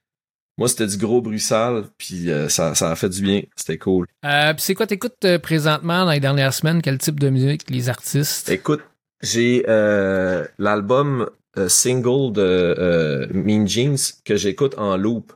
[0.58, 3.42] Moi, c'était du gros bruxal, puis euh, ça, ça a fait du bien.
[3.54, 4.06] C'était cool.
[4.24, 6.80] Euh, pis c'est quoi t'écoutes euh, présentement dans les dernières semaines?
[6.80, 7.68] Quel type de musique?
[7.68, 8.48] Les artistes?
[8.48, 8.80] Écoute,
[9.22, 15.34] j'ai euh, l'album euh, single de euh, Mean Jeans que j'écoute en loop.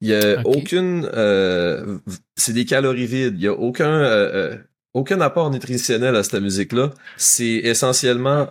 [0.00, 1.08] Il y a aucune...
[1.14, 1.98] euh,
[2.36, 3.34] c'est des calories vides.
[3.36, 4.58] Il y a aucun...
[4.94, 6.90] aucun apport nutritionnel à cette musique-là.
[7.16, 8.48] C'est essentiellement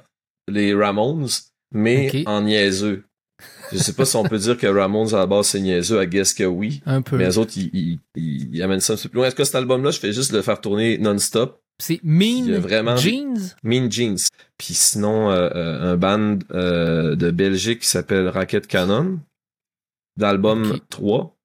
[0.47, 1.27] les Ramones,
[1.71, 3.03] mais en niaiseux.
[3.71, 6.07] Je sais pas si on peut dire que Ramones à la base c'est niaiseux, I
[6.07, 6.81] guess que oui.
[6.85, 7.17] Un peu.
[7.17, 9.27] Mais les autres, ils, ils, ils- ils amènent ça un peu plus loin.
[9.27, 11.61] Est-ce que cet album-là, je fais juste le faire tourner non-stop?
[11.81, 13.55] C'est Mean vraiment- Jeans?
[13.63, 14.17] Mean Jeans.
[14.57, 19.19] Puis sinon, euh, euh, un band euh, de Belgique qui s'appelle Racket Cannon,
[20.17, 20.81] d'album Ok.
[20.89, 21.37] 3.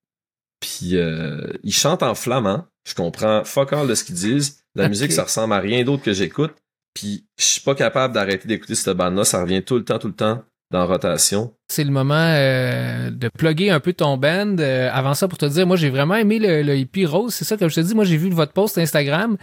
[0.61, 2.67] Puis euh, ils chantent en flamand.
[2.89, 4.59] Je comprends fuck all de ce qu'ils disent.
[4.75, 6.55] La musique, ça ressemble à rien d'autre que j'écoute.
[6.95, 9.25] Puis je suis pas capable d'arrêter d'écouter cette bande-là.
[9.25, 11.53] Ça revient tout le temps, tout le temps dans rotation.
[11.69, 14.57] C'est le moment euh, de plugger un peu ton band.
[14.59, 17.35] Euh, avant ça, pour te dire, moi, j'ai vraiment aimé le, le hippie rose.
[17.35, 19.37] C'est ça, comme je te dis, moi, j'ai vu votre post Instagram.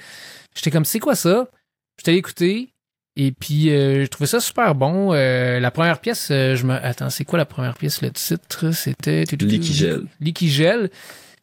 [0.56, 1.48] J'étais comme, c'est quoi ça?
[1.98, 2.74] J'étais allé écouter.
[3.18, 5.12] Et puis, euh, je trouvais ça super bon.
[5.12, 6.74] La première pièce, je me...
[6.74, 8.02] Attends, c'est quoi la première pièce?
[8.02, 9.24] Le titre, c'était...
[9.24, 10.06] Liquigel.
[10.20, 10.90] Liquigel.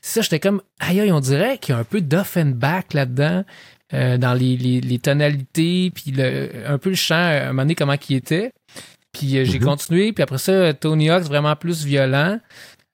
[0.01, 3.44] Ça, j'étais comme, aïe, aïe, on dirait qu'il y a un peu d'Offenbach là-dedans.
[3.94, 7.46] Euh, dans les, les, les tonalités, puis le, un peu le chant, euh, à un
[7.48, 8.53] moment donné, comment il était.
[9.12, 9.64] Puis euh, j'ai Mhm.
[9.64, 12.38] continué, puis après ça, Tony Hawk, vraiment plus violent.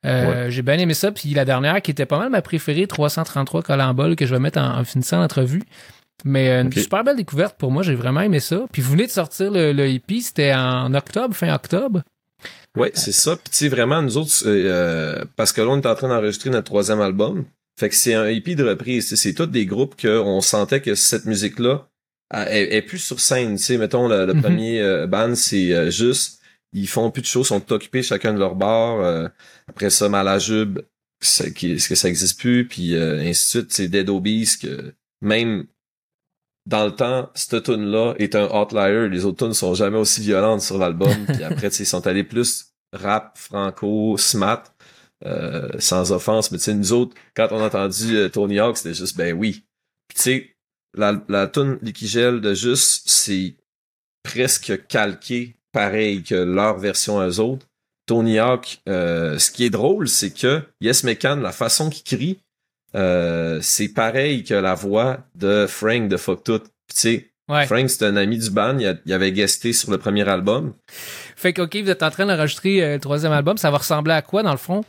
[0.06, 1.10] Euh, J'ai bien aimé ça.
[1.12, 4.58] Puis la dernière, qui était pas mal ma préférée, 333 Colambol, que je vais mettre
[4.60, 5.62] en, en finissant l'entrevue.
[6.24, 8.66] Mais euh, une super belle découverte pour moi, j'ai vraiment aimé ça.
[8.70, 12.02] Puis vous venez de sortir le, le hippie, c'était en octobre, fin octobre.
[12.76, 13.34] Ouais, c'est ça.
[13.36, 16.50] Puis tu sais, vraiment, nous autres, euh, parce que là, on est en train d'enregistrer
[16.50, 17.44] notre troisième album.
[17.78, 19.14] Fait que c'est un hippie de reprise.
[19.14, 21.88] C'est tous des groupes qu'on sentait que cette musique-là
[22.30, 23.56] elle- elle est plus sur scène.
[23.56, 24.42] Tu sais, mettons, le, le Mhm.
[24.42, 26.40] premier euh, band, c'est euh, juste,
[26.72, 29.00] ils font plus de choses, sont occupés chacun de leur bar.
[29.00, 29.28] euh,
[29.68, 30.80] après ça, Malajube,
[31.20, 33.72] est-ce que ça existe plus, puis euh, ainsi de suite.
[33.72, 35.66] C'est Dead Obies, que même
[36.66, 39.08] dans le temps, cette tune là est un outlier.
[39.10, 41.14] Les autres tunes sont jamais aussi violentes sur l'album.
[41.26, 44.64] puis après, ils sont allés plus rap, franco, smat,
[45.26, 46.50] euh, sans offense.
[46.50, 49.32] Mais tu sais, nous autres, quand on a entendu euh, Tony Hawk, c'était juste, ben
[49.34, 49.64] oui.
[50.08, 50.56] Puis tu sais,
[50.96, 53.54] la, la tune Liquigel de Juste, c'est
[54.22, 57.66] presque calqué pareil que leur version à eux autres.
[58.06, 62.40] Tony Hawk, euh, ce qui est drôle, c'est que Yes Mecan, la façon qu'il crie,
[62.94, 66.58] euh, c'est pareil que la voix de Frank de Fuck Tout.
[66.60, 67.66] Puis, Tu sais, Ouais.
[67.66, 68.78] Frank, c'est un ami du band.
[68.78, 70.72] Il, a- il avait guesté sur le premier album.
[71.36, 73.58] Fait que, OK, vous êtes en train d'enregistrer euh, le troisième album.
[73.58, 74.82] Ça va ressembler à quoi, dans le fond?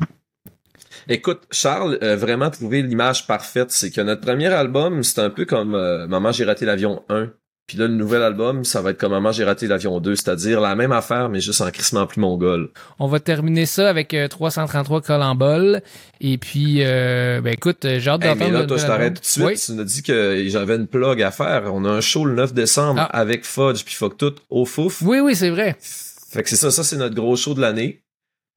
[1.07, 3.71] Écoute, Charles a vraiment trouvé l'image parfaite.
[3.71, 7.31] C'est que notre premier album, c'est un peu comme euh, Maman, j'ai raté l'avion 1.
[7.67, 10.15] Puis là, le nouvel album, ça va être comme Maman, j'ai raté l'avion 2.
[10.15, 12.69] C'est-à-dire la même affaire, mais juste en crissement plus mongol.
[12.99, 15.81] On va terminer ça avec euh, 333 colambol.
[16.21, 19.15] Et puis, euh, ben écoute, euh, j'ai hâte Hey, d'entendre mais là, toi, je t'arrête
[19.15, 19.45] tout de suite.
[19.45, 19.55] Oui.
[19.57, 21.73] Tu nous dit que j'avais une plug à faire.
[21.73, 23.17] On a un show le 9 décembre Ah.
[23.17, 25.01] avec Fudge puis Fuck Tout au Fouf.
[25.01, 25.75] Oui, oui, c'est vrai.
[25.79, 28.03] Fait que c'est ça, ça c'est notre gros show de l'année.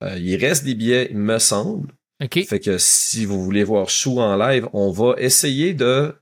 [0.05, 1.89] Euh, il reste des billets, il me semble.
[2.21, 6.15] Fait que si vous voulez voir Chou en live, on va essayer de.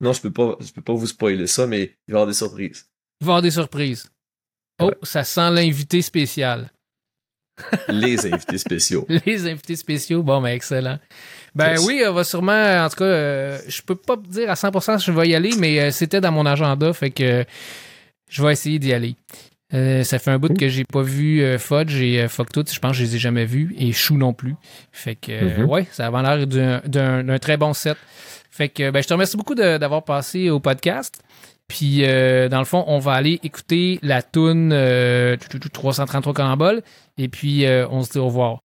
[0.00, 2.26] Non, je peux pas, je peux pas vous spoiler ça, mais il va y avoir
[2.26, 2.86] des surprises.
[3.20, 4.08] Il va y avoir des surprises.
[4.80, 4.94] Oh, Ouais.
[5.02, 6.70] ça sent l'invité spécial.
[7.88, 9.06] Les invités spéciaux.
[9.26, 10.98] Les invités spéciaux, bon, ben excellent.
[11.54, 11.84] Ben Yes.
[11.84, 12.52] oui, on va sûrement,
[12.84, 15.50] en tout cas, euh, je peux pas dire à 100% si je vais y aller,
[15.58, 17.44] mais euh, c'était dans mon agenda, fait que euh,
[18.30, 19.16] je vais essayer d'y aller.
[19.72, 22.64] Euh, ça fait un bout que j'ai pas vu euh, Fudge et euh, Fuck Tout,
[22.72, 24.54] je pense que je les ai jamais vus, et Chou non plus.
[24.90, 25.64] Fait que, euh, Mhm.
[25.66, 27.96] ouais, ça a l'air d'un- très bon set.
[28.50, 31.22] Fait que, ben, je te remercie beaucoup d'avoir passé au podcast.
[31.68, 35.36] Puis, euh, dans le fond, on va aller écouter la toune euh,
[35.72, 36.82] 333 Colambol.
[37.16, 38.58] Et puis, euh, on se dit au revoir.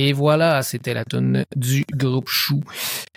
[0.00, 2.60] Et voilà, c'était la tune du groupe Chou,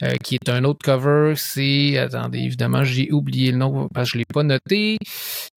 [0.01, 1.35] euh, qui est un autre cover.
[1.37, 4.97] C'est, attendez, évidemment, j'ai oublié le nom parce que je l'ai pas noté.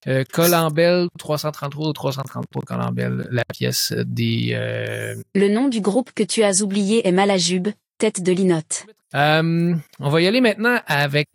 [0.06, 4.50] Euh, Colambel 333 ou 333 Colambel, la pièce des.
[4.52, 8.84] euh, Le nom du groupe que tu as oublié est Malajube, tête de linotte.
[9.14, 11.28] euh, on va y aller maintenant avec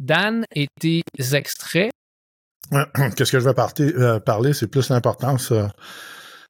[0.00, 1.02] Dan et tes
[1.34, 1.92] extraits.
[3.16, 5.66] Qu'est-ce que je vais partir- euh, parler, c'est plus l'importance euh,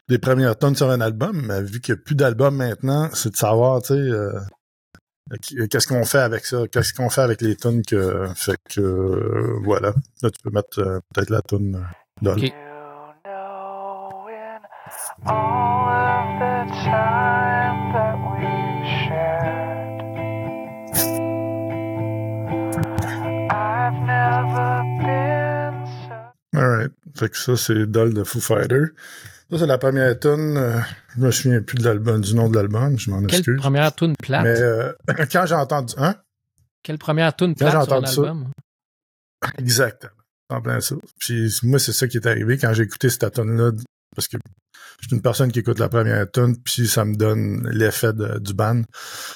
[0.09, 1.43] des premières tonnes sur un album.
[1.47, 4.33] Mais vu qu'il n'y a plus d'albums maintenant, c'est de savoir, tu sais, euh,
[5.43, 8.81] qu- qu'est-ce qu'on fait avec ça, qu'est-ce qu'on fait avec les tonnes que, fait que,
[8.81, 9.95] euh, voilà.
[10.23, 11.87] Là, tu peux mettre euh, peut-être la tonne
[12.25, 12.41] euh, all.
[26.55, 26.93] Alright.
[27.17, 28.87] Fait que ça, c'est Doll de Foo Fighter.
[29.55, 30.57] Ça, c'est la première tune.
[30.57, 30.81] euh,
[31.17, 33.61] je me souviens plus de l'album, du nom de l'album, je m'en Quelle excuse.
[33.61, 34.43] première tune plate?
[34.43, 34.93] Mais euh,
[35.33, 36.17] quand j'ai entendu, hein?
[36.83, 38.51] Quelle première tune Quand plate j'ai sur un entendu ça, album?
[39.59, 40.13] Exactement.
[40.51, 40.97] En plein ça.
[41.21, 43.71] Puis moi, c'est ça qui est arrivé quand j'ai écouté cette tune-là,
[44.15, 44.37] parce que
[45.01, 48.55] je suis une personne qui écoute la première tune, puis ça me donne l'effet du
[48.55, 48.83] band,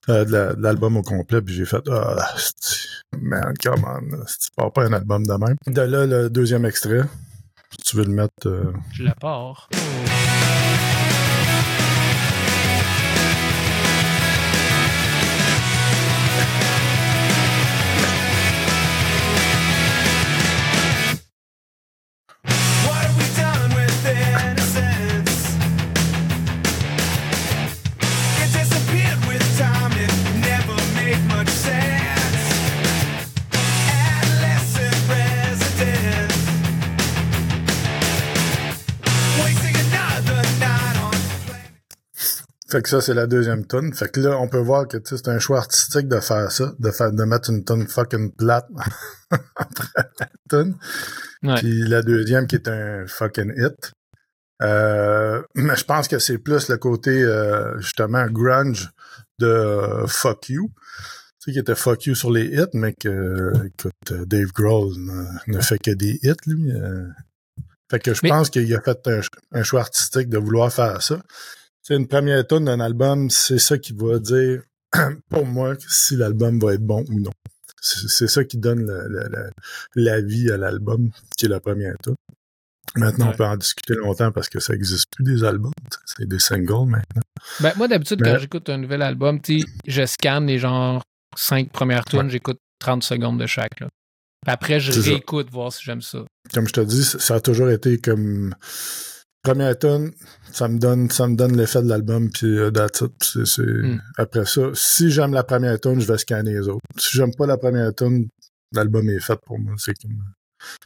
[0.08, 2.88] euh, de la- de l'album au complet, puis j'ai fait ah, c'est-
[3.20, 5.56] man, come on, c'est pas pas un album de même?
[5.66, 7.02] De là, le deuxième extrait,
[7.84, 9.14] tu veux le mettre, euh, Je la.
[42.70, 43.94] Fait que ça, c'est la deuxième tune.
[43.94, 46.90] Fait que là, on peut voir que c'est un choix artistique de faire ça, de
[46.90, 48.66] faire de mettre une tune fucking plate
[49.56, 49.88] après
[50.20, 50.76] la tune.
[51.42, 51.54] Ouais.
[51.56, 53.92] Puis la deuxième qui est un fucking hit.
[54.62, 58.90] Euh, mais je pense que c'est plus le côté euh, justement grunge
[59.38, 60.70] de euh, Fuck You.
[61.40, 64.92] Tu sais, qui était Fuck You sur les hits, mais que écoute, euh, Dave Grohl
[64.98, 66.72] ne, ne fait que des hits, lui.
[66.72, 67.06] euh.
[67.90, 69.20] Fait que je Mais- pense qu'il a fait un,
[69.52, 71.18] un choix artistique de vouloir faire ça.
[71.88, 74.60] C'est une première tune d'un album, c'est ça qui va dire
[75.30, 77.30] pour moi si l'album va être bon ou non.
[77.80, 79.50] C'est ça qui donne le- le- le-
[79.94, 82.14] la vie à l'album, qui est la première tune.
[82.94, 83.32] Maintenant, Ouais.
[83.32, 85.72] on peut en discuter longtemps parce que ça existe plus des albums.
[86.04, 87.22] C'est des singles maintenant.
[87.60, 89.40] Ben, moi, d'habitude, Mais- quand j'écoute un nouvel album,
[89.86, 91.02] je scanne les genre
[91.36, 93.80] cinq premières tunes, j'écoute 30 secondes de chaque.
[93.80, 93.88] Là.
[94.46, 95.00] Après, je ça.
[95.00, 96.24] réécoute, voir si j'aime ça.
[96.52, 98.54] Comme je te dis, ça a toujours été comme
[99.48, 100.10] première tune,
[100.52, 103.58] ça me donne, ça me donne l'effet de l'album, puis euh, that's it.
[103.58, 103.98] Mm.
[104.16, 106.80] Après ça, si j'aime la première tune, je vais scanner les autres.
[106.98, 108.28] Si j'aime pas la première tune,
[108.72, 109.74] l'album est fait pour moi.
[109.78, 110.18] C'est comme,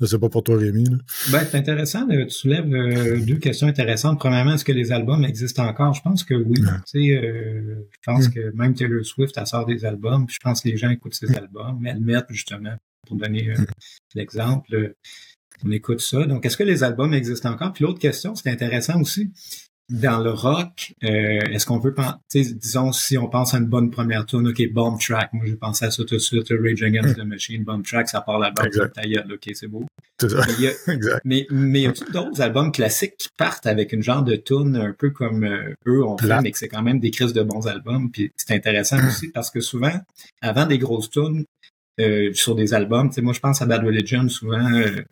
[0.00, 0.84] je sais pas pour toi, Rémi.
[0.84, 0.98] Là.
[1.32, 2.06] Ben, c'est intéressant.
[2.06, 2.24] là.
[2.24, 4.18] Tu soulèves euh, deux questions intéressantes.
[4.18, 5.94] Premièrement, est-ce que les albums existent encore?
[5.94, 6.60] Je pense que oui.
[6.60, 6.72] Ouais.
[6.92, 8.32] Tu sais, euh, je pense Mm.
[8.32, 10.26] que même Taylor Swift, elle sort des albums.
[10.26, 11.78] puis je pense que les gens écoutent ses albums.
[11.80, 13.64] Mais elles mettent, justement, pour donner euh,
[14.14, 14.94] l'exemple, euh,
[15.64, 16.24] on écoute ça.
[16.24, 17.72] Donc, est-ce que les albums existent encore?
[17.72, 19.30] Puis l'autre question, c'est intéressant aussi.
[19.90, 21.08] Dans le rock, euh,
[21.50, 24.96] est-ce qu'on peut penser, disons, si on pense à une bonne première tune, OK, Bomb
[24.98, 25.30] Track.
[25.34, 26.48] Moi, j'ai pensé à ça tout de suite.
[26.50, 29.84] Rage Against the Machine, Bomb Track, ça part gueule, OK, c'est beau.
[30.22, 31.20] Mais il y a- exact.
[31.24, 34.94] mais, mais y a d'autres albums classiques qui partent avec une genre de tune un
[34.96, 37.66] peu comme euh, eux ont fait, mais que c'est quand même des crises de bons
[37.66, 38.10] albums.
[38.10, 39.92] Puis c'est intéressant aussi parce que souvent,
[40.40, 41.44] avant des grosses tunes
[42.00, 45.02] euh, sur des albums, tu sais, moi je pense à Bad Religion souvent euh,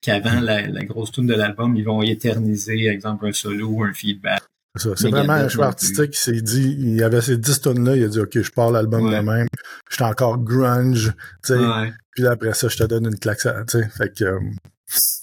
[0.00, 3.92] qu'avant la, la grosse tune de l'album, ils vont éterniser, exemple, un solo ou un
[3.92, 4.42] feedback.
[4.78, 6.14] C'est vraiment un choix artistique.
[6.14, 9.06] S'est dit, il y avait ces 10 tonnes-là, il a dit, OK, je pars l'album
[9.06, 9.16] Ouais.
[9.16, 9.46] de même.
[9.90, 11.58] J'étais encore grunge, tu sais.
[11.58, 11.92] Ouais.
[12.10, 13.88] Puis là, après ça, je te donne une claque, tu sais.
[13.88, 14.38] Fait que, euh,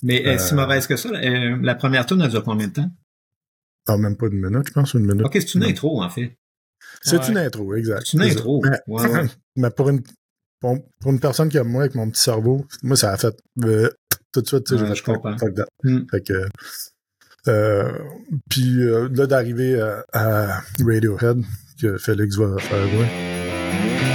[0.02, 2.90] Mais si Euh, mauvaise que ça, euh, la première tune, elle dure combien de temps?
[3.86, 5.26] pas même pas une minute, je pense, une minute.
[5.26, 5.68] Ok, c'est une Non.
[5.68, 6.38] intro, en fait.
[7.02, 7.30] C'est Ouais.
[7.32, 8.04] une intro, exact.
[8.06, 8.64] C'est une intro.
[9.56, 10.02] Mais, pour une
[10.62, 13.90] pour, pour une personne comme moi, avec mon petit cerveau, moi, ça a fait euh,
[14.34, 15.36] tout de suite, tu sais, Ouais, je comprends.
[15.84, 16.02] Hmm.
[16.10, 16.48] Fait que
[17.48, 17.92] euh,
[18.50, 21.44] puis euh, là d'arriver à, à Radiohead,
[21.82, 24.13] que Félix va faire jouer.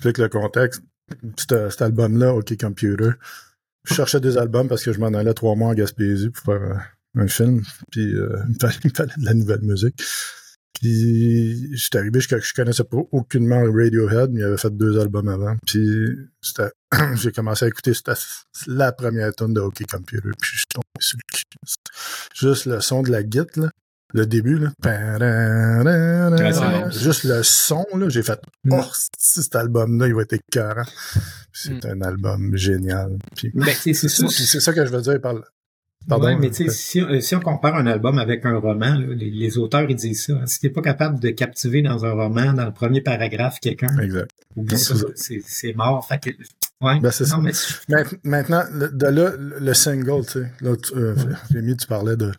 [0.00, 0.82] Explique le contexte.
[1.36, 3.10] Cet, cet album-là, OK Computer.
[3.84, 6.62] Je cherchais des albums parce que je m'en allais trois mois en Gaspésie pour faire
[6.62, 7.60] euh, un film.
[7.92, 10.02] Puis euh, il, me fallait, de la nouvelle musique.
[10.72, 15.54] Puis j'étais arrivé, je, connaissais pas aucunement Radiohead, mais il avait fait deux albums avant.
[15.66, 16.08] Puis
[17.16, 17.92] j'ai commencé à écouter
[18.68, 20.30] la première tonne de OK Computer.
[20.40, 21.66] Puis je suis tombé sur le.
[22.34, 23.70] Juste le son de la guitare, là.
[24.12, 24.68] Le début, là.
[24.84, 26.90] Ouais.
[26.92, 28.72] Juste le son, là, j'ai fait Mm.
[28.74, 28.84] Oh,
[29.18, 30.82] si cet album-là, il va être écœurant.
[31.52, 33.16] C'est un album génial.
[33.36, 34.26] Puis, Ben, c'est ça.
[34.28, 35.34] ça que je veux dire par
[36.08, 36.28] Pardon.
[36.28, 39.14] Ouais, mais tu sais, si, euh, si on compare un album avec un roman, là,
[39.14, 40.32] les, les auteurs, ils disent ça.
[40.32, 40.46] hein.
[40.46, 43.88] Si t'es pas capable de captiver dans un roman, dans le premier paragraphe, quelqu'un,
[44.66, 46.06] c'est mort.
[46.08, 46.30] Fait que,
[46.80, 47.00] ouais.
[47.00, 47.52] Ben, c'est non, mais
[48.24, 51.14] Maintenant, le- de là, le single, tu sais, là, tu, euh,
[51.52, 52.32] Rémi, tu parlais de,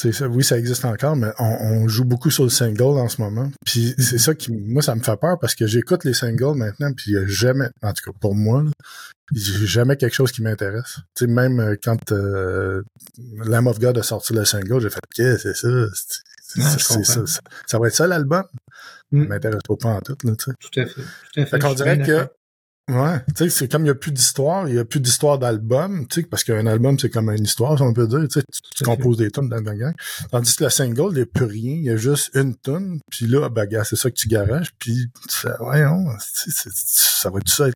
[0.00, 3.20] ça, oui, ça existe encore, mais on, on joue beaucoup sur le single en ce
[3.20, 3.50] moment.
[3.64, 6.92] Puis c'est ça qui, moi, ça me fait peur parce que j'écoute les singles maintenant,
[6.92, 8.64] puis il y a jamais, en tout cas pour moi,
[9.34, 11.00] j'ai jamais quelque chose qui m'intéresse.
[11.14, 12.82] Tu sais, même euh, quand euh,
[13.44, 15.68] Lamb of God a sorti le single, j'ai fait, OK, c'est ça,
[16.78, 18.44] ça, ça, ça va être ça l'album.
[19.12, 19.22] Mm.
[19.22, 20.52] Ça m'intéresse pas en tout, là, tu sais.
[20.60, 21.02] tout à fait.
[21.02, 21.60] Tout à fait.
[21.60, 22.28] Fait dirait que.
[22.92, 25.38] Ouais, tu sais, c'est comme il n'y a plus d'histoire, il n'y a plus d'histoire
[25.38, 28.40] d'album, tu sais, parce qu'un album, c'est comme une histoire, si on peut dire, tu
[28.40, 28.44] sais,
[28.76, 29.94] tu, composes des tunes dans gang.
[30.30, 33.00] Tandis que le single, il n'y a plus rien, il y a juste une tune,
[33.10, 36.70] puis là, ben, gars, c'est ça que tu garages, puis tu fais, voyons, tu sais,
[36.72, 37.74] c'est- ça va-tu ça être,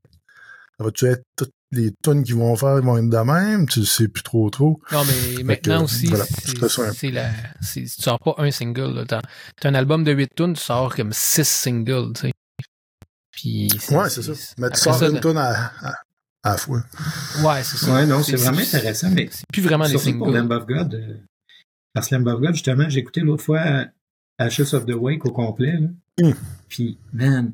[0.78, 3.84] ça va-tu être toutes les tunes qu'ils vont faire, ils vont être de même, tu
[3.84, 4.80] sais plus trop trop.
[4.92, 7.30] Non, mais maintenant que, aussi, voilà, c'est- la,
[7.72, 8.94] tu sors pas un single.
[8.94, 9.04] là.
[9.06, 9.20] T'as,
[9.60, 12.32] t'as un album de 8 tunes, tu sors comme 6 singles, tu sais.
[13.44, 14.32] Puis Ouais, c'est ça.
[14.58, 15.50] Mais tu sors une tune à,
[15.82, 15.94] à,
[16.42, 16.82] à la fois.
[17.44, 17.92] Ouais, c'est ça.
[17.94, 20.38] Ouais, non, c'est vraiment intéressant, mais C'est plus vraiment des surtout pour singles.
[20.38, 20.94] Lamb of God.
[20.94, 21.16] euh,
[21.92, 23.60] parce que Lamb of God, justement, j'ai écouté l'autre fois,
[24.38, 25.72] Ashes of the Wake au complet.
[25.78, 25.88] Là.
[26.28, 26.32] Mm.
[26.68, 27.52] Puis, man,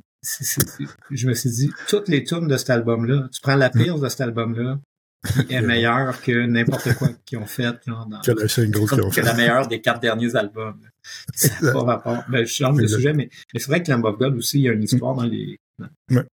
[1.10, 4.08] je me suis dit, toutes les tunes de cet album-là, tu prends la pire de
[4.08, 4.78] cet album-là,
[5.48, 7.74] qui est meilleure que n'importe quoi qu'ils ont fait.
[7.86, 9.22] Genre, dans, Que le single qu'ils ont que fait.
[9.22, 10.78] la meilleure des quatre derniers albums.
[10.82, 10.88] là.
[11.34, 12.22] Ça n'a pas rapport.
[12.28, 14.62] Ben, je change de sujet, mais, mais c'est vrai que Lamb of God aussi, il
[14.64, 15.58] y a une histoire dans les.
[16.10, 16.24] Ouais.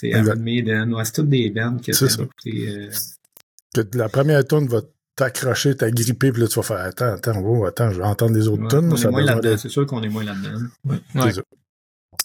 [0.00, 0.08] C'est.
[0.10, 2.22] Iron Maiden, ouais, c'est toutes des bands que C'est t'aimes ça.
[2.22, 2.88] écouter,
[3.76, 4.80] euh, la première tune va
[5.16, 8.46] t'accrocher, t'agripper, puis là, tu vas faire Attends, attends, oh, attends, je vais entendre les
[8.48, 10.60] autres ouais, demander- C'est sûr qu'on est moins là-dedans.
[10.84, 11.00] Ouais.
[11.12, 11.32] c'est Ouais.
[11.32, 11.42] ça.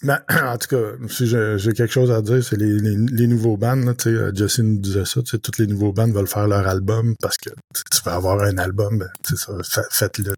[0.02, 3.56] Mais, en tout cas, si j'ai quelque chose à dire, c'est les, les, les nouveaux
[3.56, 6.46] bands, là, tu sais, euh, Justin nous disait ça, tous les nouveaux bands veulent faire
[6.46, 10.32] leur album parce que tu vas avoir un album, ben, c'est ça, fa- faites-le,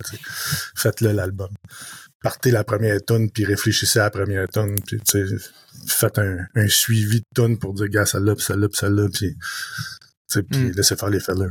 [0.77, 1.49] faites-le l'album.
[2.23, 5.37] Partez la première tune, puis réfléchissez à la première tune, puis tu sais,
[5.87, 9.35] faites un, un suivi de tune pour dire, gars, celle-là, puis celle-là, puis celle-là, puis
[9.35, 9.39] tu
[10.29, 10.71] sais, puis Mm.
[10.73, 11.47] laissez faire les fillers.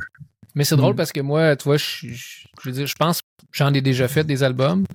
[0.55, 0.97] Mais c'est drôle Mm.
[0.97, 3.81] parce que moi, tu vois, je, je, je veux dire, je pense que j'en ai
[3.81, 4.85] déjà fait des albums.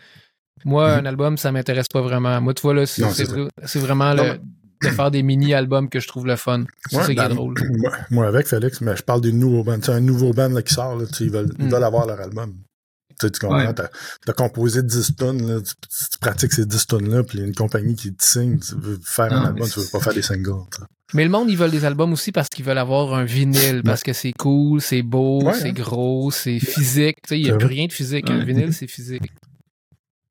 [0.65, 0.99] Moi, Mhm.
[0.99, 2.39] un album, ça m'intéresse pas vraiment.
[2.41, 4.41] Moi, tu vois, là, c'est vraiment Non, le,
[4.89, 6.65] de faire des mini-albums que je trouve le fun.
[6.91, 7.55] C'est Ouais, ça ben, drôle.
[7.79, 9.79] Moi, moi avec Félix, mais je parle des nouveaux bands.
[9.83, 12.55] C'est un nouveau band là, qui sort, là, ils, veulent, ils veulent avoir leur album.
[13.21, 13.59] Tu, sais, tu comprends?
[13.67, 13.75] Ouais.
[13.75, 13.89] T'as
[14.29, 15.75] as composé 10 tonnes, là, tu,
[16.11, 18.75] tu pratiques ces 10 tonnes-là, puis il y a une compagnie qui te signe, tu
[18.77, 20.65] veux faire un Non, album, tu veux pas faire des singles.
[20.73, 20.87] tu sais.
[21.13, 24.03] Mais le monde, ils veulent des albums aussi parce qu'ils veulent avoir un vinyle, parce
[24.03, 25.73] que c'est cool, c'est beau, Ouais, c'est hein.
[25.73, 27.17] gros, c'est physique.
[27.25, 28.31] Tu sais, il n'y a plus rien de physique.
[28.31, 29.25] Un vinyle, c'est physique.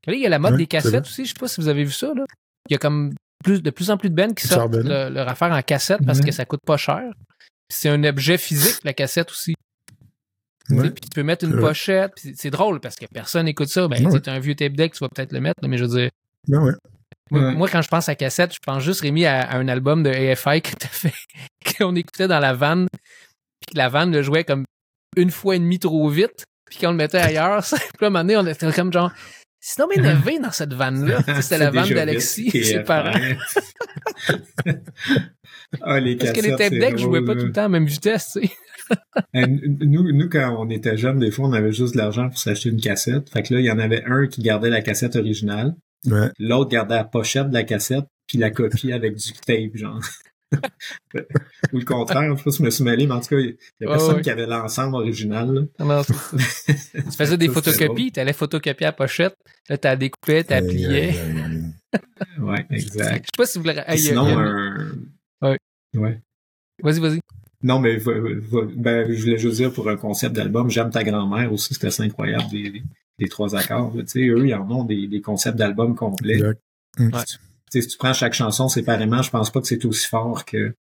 [0.08, 1.26] Là, il y a la mode Ouais, des cassettes aussi.
[1.26, 2.08] Je sais pas si vous avez vu ça.
[2.16, 2.24] Là.
[2.70, 3.14] Il y a comme
[3.44, 5.10] plus, de plus en plus de bands qui sortent revenait.
[5.10, 7.04] le- leur affaire en cassette parce que ça coûte pas cher.
[7.68, 9.56] Puis C'est un objet physique, la cassette aussi.
[10.70, 10.90] Ouais.
[10.92, 11.68] Puis tu peux mettre une C'est vrai.
[11.70, 12.12] pochette.
[12.36, 13.88] C'est drôle parce que personne n'écoute ça.
[13.88, 14.20] Ben, Ouais.
[14.22, 16.10] tu as un vieux tape deck, tu vas peut-être le mettre, mais je veux dire,
[16.48, 16.74] Ben ouais.
[17.32, 17.54] moi, Ouais.
[17.56, 20.10] moi, quand je pense à cassette, je pense juste, Rémi, à, à un album de
[20.10, 21.14] AFI que t'as fait,
[21.80, 22.88] qu'on écoutait dans la vanne,
[23.62, 24.66] puis que la vanne le jouait comme
[25.18, 27.64] une fois et demie trop vite, puis qu'on le mettait ailleurs.
[27.64, 27.78] ça.
[27.78, 29.12] Puis là, à un moment donné, on était comme genre,
[29.60, 31.22] sinon, mais énervé dans cette vanne-là.
[31.42, 33.12] C'était la C'est vanne d'Alexis et ses parents.
[35.82, 37.70] ah, les Parce que les tape c'est decks jouaient pas tout le temps à la
[37.70, 38.54] même vitesse, tu sais.
[39.36, 42.38] Euh, Nous, nous, quand on était jeunes, des fois, on avait juste de l'argent pour
[42.40, 43.30] s'acheter une cassette.
[43.30, 45.76] Fait que là, il y en avait un qui gardait la cassette originale,
[46.08, 46.30] Ouais.
[46.40, 50.00] l'autre gardait la pochette de la cassette, puis la copie avec du tape, genre.
[51.74, 53.38] Ou le contraire, je sais pas si je me suis mêlé, mais en tout cas,
[53.40, 55.54] il y a personne qui avait l'ensemble original.
[55.54, 55.86] là.
[55.86, 56.14] Non, tu
[57.12, 59.36] faisais des Ça, photocopies, tu allais photocopier la pochette,
[59.70, 61.14] là, tu la découpais, tu Aïe, pliais.
[62.40, 63.26] Ouais, Je exact.
[63.26, 63.76] sais pas si vous voulez.
[63.76, 64.92] Puis Hey, Sinon, a- un...
[65.42, 65.58] Ouais.
[65.96, 66.20] Ouais.
[66.82, 67.20] Vas-y, vas-y.
[67.62, 71.74] Non, mais ben, je voulais juste dire pour un concept d'album, J'aime ta grand-mère aussi,
[71.74, 73.94] c'était assez incroyable, des, trois accords.
[73.96, 74.04] là.
[74.04, 76.36] Tu sais, eux, ils en ont des, des concepts d'albums complets.
[76.36, 76.62] Exact.
[77.00, 77.10] Ouais.
[77.12, 77.38] Tu
[77.70, 80.74] sais, si tu prends chaque chanson séparément, je pense pas que c'est aussi fort que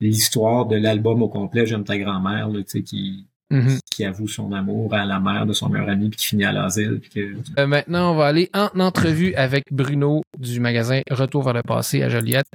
[0.00, 3.78] l'histoire de l'album au complet, J'aime ta grand-mère, là, tu sais, qui, Mhm.
[3.90, 6.52] qui avoue son amour à la mère de son meilleur ami, puis qui finit à
[6.52, 7.00] l'asile.
[7.14, 7.34] que...
[7.58, 12.02] Euh, maintenant, on va aller en entrevue avec Bruno du magasin Retour vers le passé
[12.02, 12.46] à Joliette.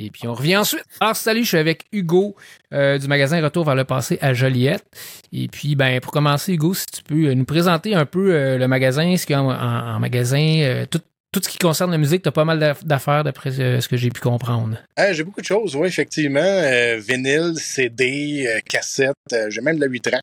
[0.00, 0.84] Et puis on revient ensuite.
[1.00, 2.36] Alors salut, je suis avec Hugo
[2.72, 4.84] euh, du magasin Retour vers le passé à Joliette.
[5.32, 8.68] Et puis ben pour commencer, Hugo, si tu peux nous présenter un peu euh, le
[8.68, 11.00] magasin, ce qu'il y a en, en- en magasin, euh, tout,
[11.30, 13.88] tout ce qui concerne la musique, tu as pas mal d'aff- d'affaires d'après euh, ce
[13.88, 14.78] que j'ai pu comprendre.
[14.96, 16.40] Ah, j'ai beaucoup de choses, oui, effectivement.
[16.42, 20.22] Euh, vinyle, CD, euh, cassette, euh, j'ai même de la 8 track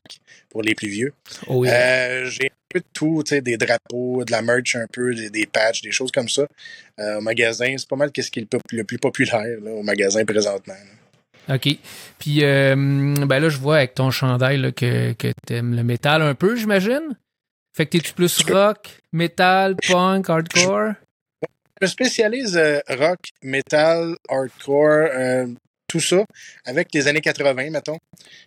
[0.49, 1.13] pour les plus vieux.
[1.47, 1.63] Oh.
[1.65, 5.13] Euh, j'ai un peu de tout, tu sais, des drapeaux, de la merch un peu,
[5.13, 6.47] des, des patchs, des choses comme ça.
[6.99, 10.25] Euh, au magasin, c'est pas mal qu'est-ce qui est le, plus populaire là, au magasin
[10.25, 10.73] présentement.
[10.73, 11.55] là.
[11.55, 11.67] OK.
[12.17, 16.23] Puis, euh, ben là, je vois avec ton chandail là, que, que t'aimes le métal
[16.23, 17.15] un peu, j'imagine.
[17.75, 20.93] Fait que t'es-tu plus rock, métal, punk, hardcore?
[21.81, 25.47] Je me spécialise euh, rock, metal, hardcore, euh,
[25.85, 26.23] tout ça,
[26.63, 27.97] avec les années 80, mettons.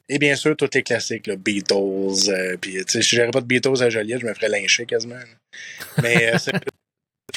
[0.08, 2.30] Et bien sûr, tous les classiques, là, Beatles.
[2.30, 4.86] euh, puis, tu sais, si j'aurais pas de Beatles à Joliette, je me ferais lyncher
[4.86, 5.16] quasiment.
[5.16, 6.02] là.
[6.02, 6.52] Mais euh, c'est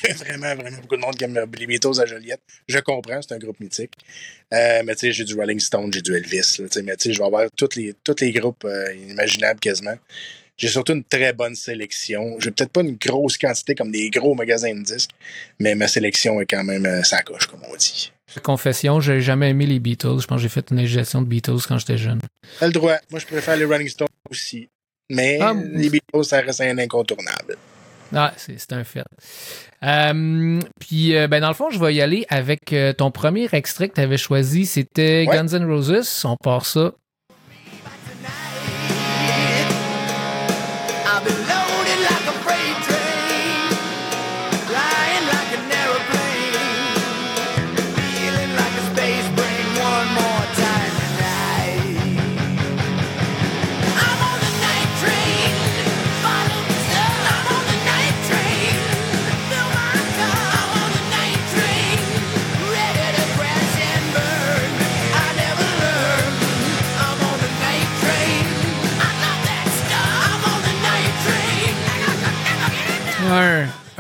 [0.04, 2.40] il y a vraiment, vraiment beaucoup de monde qui aime les Beatles à Joliette.
[2.70, 3.92] Je comprends, c'est un groupe mythique.
[4.50, 6.56] Mais tu sais, j'ai du Rolling Stone, j'ai du Elvis.
[6.60, 8.66] là, mais tu sais, je vais avoir tous les, tous les groupes
[9.10, 9.98] imaginables quasiment.
[10.62, 12.36] J'ai surtout une très bonne sélection.
[12.40, 15.10] J'ai peut-être pas une grosse quantité comme des gros magasins de disques,
[15.60, 18.12] mais ma sélection est quand même euh, sa coche, comme on dit.
[18.44, 20.20] Confession, j'ai jamais aimé les Beatles.
[20.22, 22.20] Je pense que j'ai fait une ingestion de Beatles quand j'étais jeune.
[22.60, 22.98] T'as le droit.
[23.10, 24.70] Moi, je préfère les Rolling Stones aussi.
[25.10, 27.58] Mais Ah, les Beatles, ça reste un incontournable.
[28.14, 29.04] Ah, c'est un fait.
[29.84, 33.48] Euh, puis, euh, ben dans le fond, je vais y aller avec euh, ton premier
[33.54, 34.66] extrait que tu avais choisi.
[34.66, 35.36] C'était Ouais.
[35.38, 36.24] Guns N' Roses.
[36.26, 36.94] On part ça.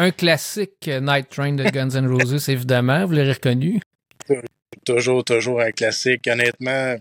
[0.01, 3.79] Un, classique Night Train de Guns N' Roses, évidemment, vous l'avez reconnu.
[4.83, 6.27] Toujours, toujours un classique.
[6.27, 6.95] Honnêtement,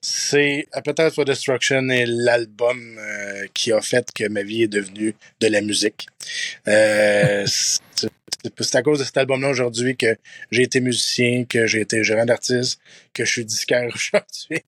[0.00, 5.14] c'est Appetite for Destruction est l'album euh, qui a fait que ma vie est devenue
[5.40, 6.08] de la musique.
[6.66, 7.46] Euh,
[7.94, 10.16] c'est à cause de cet album-là aujourd'hui que
[10.50, 12.80] j'ai été musicien, que j'ai été gérant d'artiste,
[13.14, 14.64] que je suis disquaire aujourd'hui.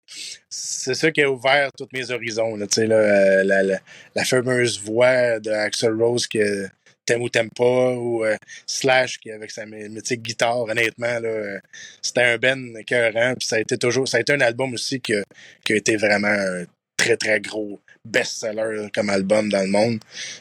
[0.49, 2.55] C'est ça qui a ouvert tous mes horizons.
[2.55, 3.80] Là, euh, la, la,
[4.14, 6.68] la fameuse voix de Axel Rose que
[7.05, 8.36] t'aimes ou t'aimes pas, ou euh,
[8.66, 11.59] Slash qui avec sa mythique guitare, honnêtement, là, euh,
[12.00, 15.00] c'était un ben écœurant, puis ça a été toujours, ça a été un album aussi
[15.00, 15.22] qui a,
[15.64, 16.64] qui été vraiment un
[16.96, 19.98] très très gros best-seller comme album dans le monde.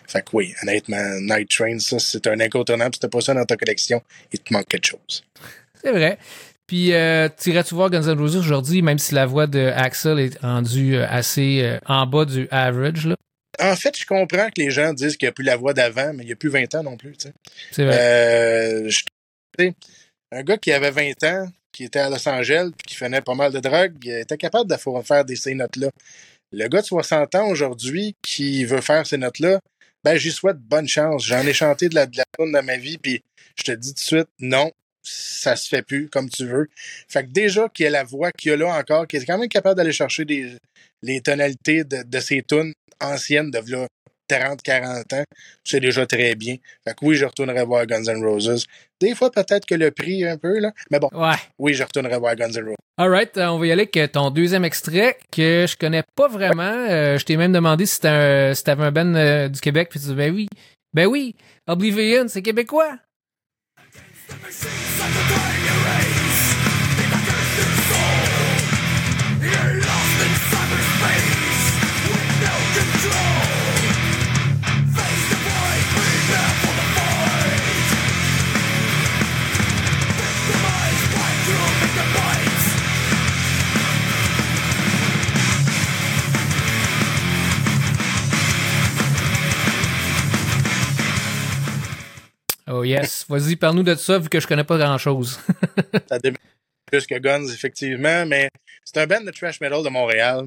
[0.08, 2.96] Fait que oui, honnêtement, Night Train, ça, c'est un incontournable.
[2.96, 4.02] Si t'as pas ça dans ta collection,
[4.32, 5.24] il te manque quelque chose.
[5.84, 6.18] C'est vrai.
[6.68, 10.40] Puis, euh, t'irais-tu voir Guns N' Roses aujourd'hui, même si la voix de Axel est
[10.40, 13.16] rendue euh, assez en bas du average, là?
[13.60, 16.14] En fait, je comprends que les gens disent qu'il n'y a plus la voix d'avant,
[16.14, 17.16] mais il n'y a plus 20 ans non plus.
[17.18, 17.34] tu sais.
[17.72, 17.98] C'est vrai.
[18.00, 19.04] Euh, je-
[20.32, 23.36] un gars qui avait 20 ans, qui était à Los Angeles, puis qui faisait pas
[23.36, 25.90] mal de drogue, il était capable de fa- faire des, ces notes-là.
[26.54, 29.60] Le gars de 60 ans aujourd'hui qui veut faire ces notes-là,
[30.04, 31.26] ben j'y souhaite bonne chance.
[31.26, 33.22] J'en ai chanté de la, de la dans ma vie, puis
[33.58, 34.72] je te dis tout de suite, non,
[35.04, 36.70] ça se fait plus comme tu veux.
[37.08, 39.26] Fait que déjà qu'il y a la voix qu'il y a là encore, qui est
[39.26, 40.58] quand même capable d'aller chercher des,
[41.04, 43.88] les tonalités de, de ces tunes anciennes de là
[44.28, 45.24] 30, 40 ans,
[45.66, 46.56] c'est déjà très bien.
[46.88, 48.66] Fait que oui, je retournerai voir Guns N' Roses.
[49.02, 50.72] Des fois, peut-être que le prix un peu, là.
[50.90, 51.36] Mais bon, Ouais.
[51.60, 52.76] oui, je retournerai voir Guns N' Roses.
[52.98, 56.62] Alright, on va y aller avec ton deuxième extrait que je connais pas vraiment.
[56.64, 60.00] Euh, je t'ai même demandé si t'avais un, si un band euh, du Québec, puis
[60.00, 60.48] tu dis ben oui.
[60.94, 61.36] Ben oui,
[61.68, 62.98] Oblivion, c'est québécois.
[92.74, 95.40] Oh yes, vas-y, parle-nous de ça vu que je connais pas grand-chose.
[96.10, 96.18] Ça
[96.86, 98.50] plus que Guns, effectivement, mais
[98.86, 100.46] c'est un band de thrash metal de Montréal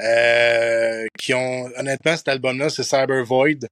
[0.00, 3.66] euh, qui ont, honnêtement, cet album-là, c'est Cyber Void.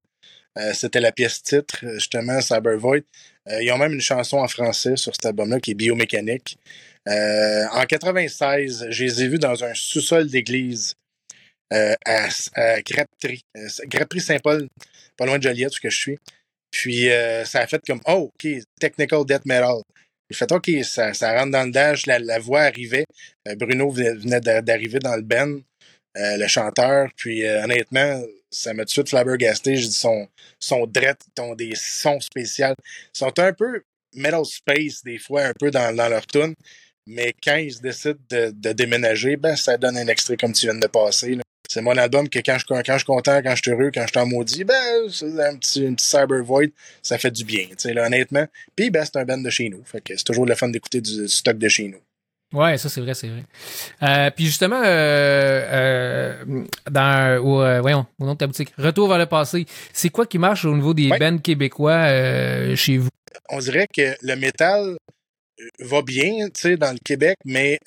[0.59, 3.03] Euh, C'était la pièce titre, justement, Cyber Void.
[3.49, 6.59] Euh, ils ont même une chanson en français sur cet album-là qui est Biomécanique.
[7.07, 10.95] En 96, je les ai vus dans un sous-sol d'église
[11.71, 14.69] à, à Grapperie Saint-Paul,
[15.17, 16.19] pas loin de Joliette, où que je suis.
[16.75, 18.49] Puis euh, ça a fait comme Oh, OK,
[18.81, 19.77] Technical Death Metal.
[20.29, 23.05] J'ai fait OK, ça, ça rentre dans le dash, la, voix arrivait.
[23.47, 25.23] Euh, Bruno venait venait d'a- d'arriver dans le
[26.17, 27.11] euh, le chanteur.
[27.17, 28.21] Puis honnêtement,
[28.51, 29.77] ça m'a tout de suite flabbergasté.
[29.77, 32.75] J'ai dit son, son dread, ils ont des sons spéciaux.
[33.15, 33.83] Ils sont un peu
[34.17, 36.55] metal space des fois, un peu dans, leur tune.
[37.07, 40.87] Mais quand ils décident de, déménager, ben ça donne un extrait comme tu viens de
[40.89, 41.39] passer.
[41.75, 44.03] C'est mon album que quand je, quand je suis content, quand je suis heureux, quand
[44.03, 46.69] je suis en maudit, ben, c'est un petit, Cyber Void,
[47.03, 48.47] ça fait du bien, tu sais, là, honnêtement.
[48.77, 49.83] Puis, ben, c'est un band de chez nous.
[49.85, 51.99] Fait que c'est toujours le fun d'écouter du stock de chez nous.
[52.57, 53.43] Ouais, ça c'est vrai, c'est vrai.
[54.05, 59.19] Euh, puis justement, euh, euh, dans au, voyons, au nom de ta boutique, retour vers
[59.19, 59.67] le passé.
[59.93, 61.19] C'est quoi qui marche au niveau des Ouais.
[61.19, 62.07] bands québécois
[62.77, 63.09] chez vous?
[63.49, 64.97] On dirait que le métal
[65.81, 67.81] va bien, tu sais, dans le Québec, mais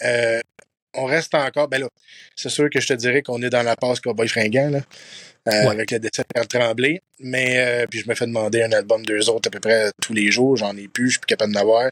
[0.96, 1.90] on reste encore, ben là,
[2.36, 4.80] c'est sûr que je te dirais qu'on est dans la passe Cowboy Fringant, là,
[5.48, 5.68] euh, Ouais.
[5.72, 9.06] avec le décès de Carl Tremblay, mais euh, puis je me fais demander un album
[9.06, 11.54] d'eux autres à peu près tous les jours, j'en ai plus, je suis plus capable
[11.54, 11.90] d'en avoir.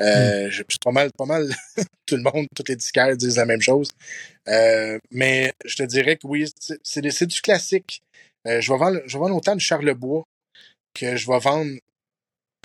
[0.00, 1.48] Euh, je- C'est pas mal, pas mal,
[2.06, 3.90] tout le monde, toutes les disquaires disent la même chose.
[4.48, 6.46] Euh, mais je te dirais que oui,
[6.82, 8.00] c'est- du classique.
[8.46, 10.24] Je vais vendre, je vais vendre autant de Charlebois
[10.94, 11.70] que je vais vendre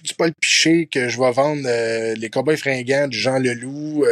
[0.02, 1.64] du Paul Piché, que je vais vendre
[2.16, 4.06] les Cowboys fringants du Jean Leloup.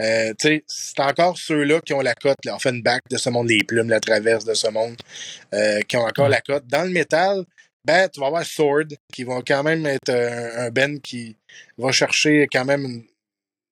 [0.00, 3.30] Euh, euh, tu sais, c'est encore ceux-là qui ont la cote, là, Offenbach de ce
[3.30, 4.96] monde, les plumes, la traverse de ce monde,
[5.52, 6.66] euh, qui ont encore la cote.
[6.66, 7.44] Dans le métal,
[7.84, 11.36] ben, tu vas avoir Sword, qui vont quand même être un, un band qui
[11.78, 13.04] va chercher quand même une,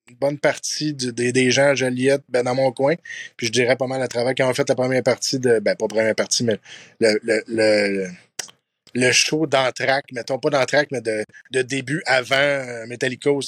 [0.09, 2.95] une bonne partie du- des, des gens à Joliette, ben, dans mon coin.
[3.35, 5.75] Puis je dirais pas mal à travers quand on fait la première partie de, ben,
[5.75, 6.57] pas première partie, mais
[6.99, 8.07] le, le, le,
[8.93, 13.41] le show d'entraque, mettons pas d'entraque, mais de, de début avant euh, Metallica au,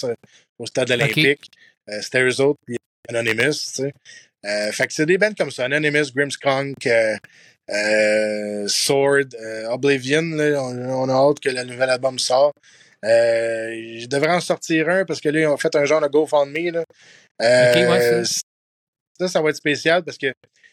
[0.59, 1.51] au stade olympique.
[1.89, 2.77] Euh, C'était eux autres, puis
[3.09, 3.93] Anonymous, tu sais.
[4.45, 7.15] Euh, fait que c'est des bands comme ça, Anonymous, Grimmskunk, euh,
[7.71, 9.25] euh, Sword,
[9.69, 12.53] Oblivion, là, on, on a hâte que le nouvel album sort.
[13.03, 16.71] Je devrais en sortir un parce que là, ils ont fait un genre de GoFundMe.
[16.71, 16.83] Là.
[17.41, 18.23] Euh, Ok, ouais,
[19.19, 20.31] ça, ça va être spécial parce que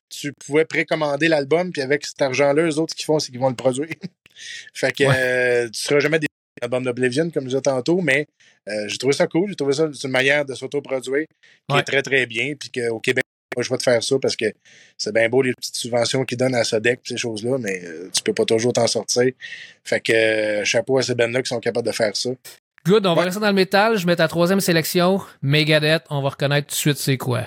[0.09, 3.41] tu pouvais précommander l'album, puis avec cet argent-là, eux autres, ce qu'ils font, c'est qu'ils
[3.41, 3.89] vont le produire.
[4.75, 5.15] Fait que Ouais.
[5.17, 6.19] euh, tu seras jamais
[6.61, 8.27] des albums d'Oblivion, comme je disais tantôt, mais
[8.69, 9.49] euh, j'ai trouvé ça cool.
[9.49, 11.27] J'ai trouvé ça une manière de s'autoproduire
[11.69, 11.81] qui Ouais.
[11.81, 12.55] est très, très bien.
[12.59, 13.25] Puis qu'au Québec,
[13.55, 14.47] pas le choix de faire ça parce que
[14.97, 18.09] c'est bien beau les petites subventions qu'ils donnent à Sodec et ces choses-là, mais euh,
[18.13, 19.31] tu peux pas toujours t'en sortir.
[19.85, 22.31] Fait que euh, chapeau à ces bandes-là qui sont capables de faire ça.
[22.87, 23.97] Good, on va rester dans le métal.
[23.97, 26.03] Je mets ta troisième sélection, Megadeth.
[26.11, 27.47] On va reconnaître tout de suite c'est quoi.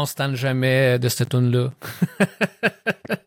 [0.00, 1.72] On se tente jamais de cette tune-là.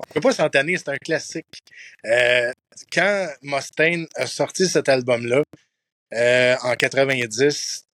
[0.00, 1.46] On peut pas s'entanner, c'est un classique.
[2.04, 2.52] Euh,
[2.92, 5.42] quand Mustaine a sorti cet album-là,
[6.14, 7.84] euh, en 90,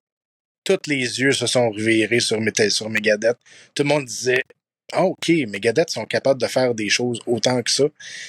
[0.64, 2.38] tous les yeux se sont revirés sur,
[2.70, 3.38] sur Megadeth.
[3.74, 4.42] Tout le monde disait
[4.92, 7.84] Ah, OK, Megadeth sont capables de faire des choses autant que ça.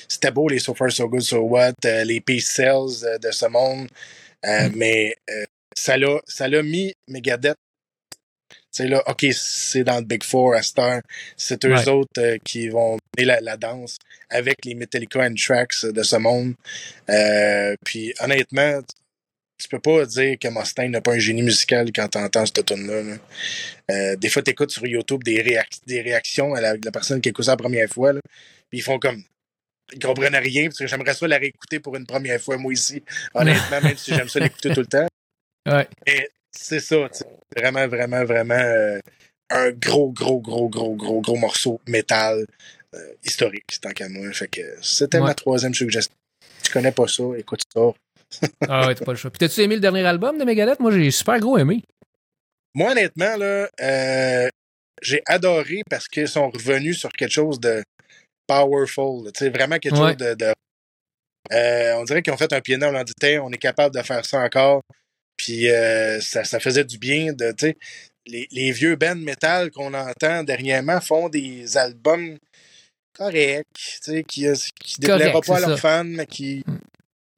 [0.08, 3.32] C'était beau, les So Far So Good, So What, euh, les Peace Cells euh, de
[3.32, 3.88] ce monde.
[4.46, 7.58] Euh, Mais euh, ça l'a mis Megadeth.
[8.76, 11.02] C'est là, OK, c'est dans le Big Four à Star.
[11.38, 11.88] C'est eux Ouais.
[11.88, 13.98] autres euh, qui vont mener la, la danse
[14.30, 16.56] avec les Metallica and Tracks de ce monde.
[17.10, 18.82] Euh, puis honnêtement,
[19.62, 22.66] tu peux pas dire que Mustaine n'a pas un génie musical quand tu entends cette
[22.66, 23.18] tune là
[23.92, 27.22] Euh, des fois, tu écoutes sur YouTube des, réac- des réactions à la, la personne
[27.22, 28.22] qui écoute ça la première fois, là,
[28.70, 29.24] puis ils font comme.
[29.94, 33.04] Ils comprennent rien, parce que j'aimerais ça la réécouter pour une première fois, moi ici.
[33.36, 35.08] Honnêtement, même si j'aime ça l'écouter tout le temps.
[35.70, 35.88] Ouais.
[36.08, 37.26] Mais c'est ça, tu sais,
[37.56, 39.00] vraiment, vraiment, vraiment euh,
[39.50, 42.46] un gros, gros, gros, gros, gros, gros morceau métal
[42.96, 44.32] euh, historique, tant qu'à moi.
[44.34, 45.26] Fait que c'était Ouais.
[45.26, 46.14] ma troisième suggestion.
[46.64, 47.82] Tu connais pas ça, écoute ça.
[48.68, 49.30] Ah ouais, t'as pas le choix.
[49.30, 50.80] Puis t'as-tu aimé le dernier album de Megadeth?
[50.80, 51.84] Moi, j'ai super gros aimé.
[52.74, 54.48] Moi, honnêtement, là, euh,
[55.02, 57.84] j'ai adoré parce qu'ils sont revenus sur quelque chose de
[58.48, 59.32] powerful.
[59.34, 60.10] Tu sais, vraiment quelque Ouais.
[60.10, 60.34] chose de.
[60.34, 60.54] de-
[61.52, 64.02] Euh, on dirait qu'ils ont fait un pied on leur dit, on est capable de
[64.02, 64.82] faire ça encore.
[65.38, 67.52] Puis euh, ça, ça faisait du bien de.
[67.52, 67.78] tu sais,
[68.28, 72.38] Les, les vieux bands metal qu'on entend dernièrement font des albums
[73.14, 74.54] corrects, tu sais, qui ne
[75.00, 76.74] déplaira Correct, pas à leurs fans, mais qui, tu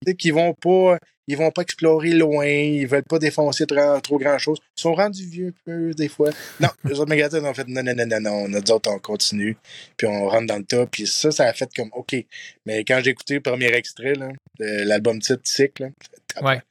[0.07, 0.97] sais, qui vont pas.
[1.27, 4.59] Ils vont pas explorer loin, ils veulent pas défoncer trop, trop grand chose.
[4.77, 6.29] Ils sont rendus vieux un peu des fois.
[6.59, 9.57] Non, les autres Megadeth ont fait non, non, non, non, non, nous autres on continue,
[9.97, 12.15] puis on rentre dans le tas, puis ça, ça a fait comme OK.
[12.67, 15.89] Mais quand j'ai écouté le premier extrait, de l'album titre Cycle,
[16.43, 16.61] Ouais.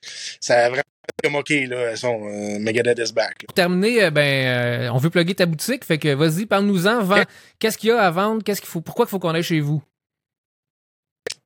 [0.41, 0.83] ça a vraiment
[1.23, 3.43] comme OK, là, sont euh, Megadeth is back.
[3.43, 3.47] là.
[3.47, 5.85] Pour terminer, euh, ben, euh, on veut plugger ta boutique.
[5.85, 7.05] Fait que vas-y, parle-nous-en.
[7.07, 7.25] Ouais.
[7.59, 8.43] Qu'est-ce qu'il y a à vendre?
[8.43, 9.83] Qu'est-ce qu'il faut, pourquoi il faut qu'on aille chez vous?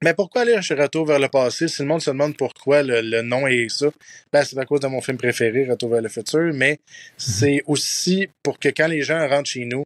[0.03, 1.67] Mais pourquoi aller chez Retour vers le passé?
[1.67, 3.87] Si le monde se demande pourquoi le, le nom est ça,
[4.33, 6.79] ben c'est à cause de mon film préféré, Retour vers le futur, mais
[7.17, 9.83] c'est aussi pour que quand les gens rentrent chez nous,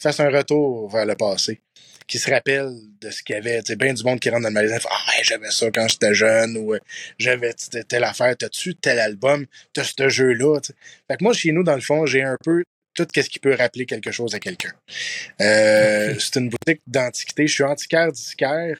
[0.00, 1.60] fassent un retour vers le passé,
[2.06, 3.60] qu'ils se rappellent de ce qu'il y avait.
[3.62, 5.70] Tu sais, bien du monde qui rentre dans le magasin, fait, ah, ouais, j'avais ça
[5.70, 6.78] quand j'étais jeune, ou euh,
[7.18, 7.52] j'avais
[7.88, 10.60] telle affaire, t'as-tu tel album, t'as ce jeu-là.
[10.60, 10.74] tu sais.
[11.08, 12.62] Fait que moi, chez nous, dans le fond, j'ai un peu
[12.94, 14.72] tout ce qui peut rappeler quelque chose à quelqu'un.
[15.40, 17.46] Euh, C'est une boutique d'antiquité.
[17.46, 18.78] Je suis antiquaire, disquaire.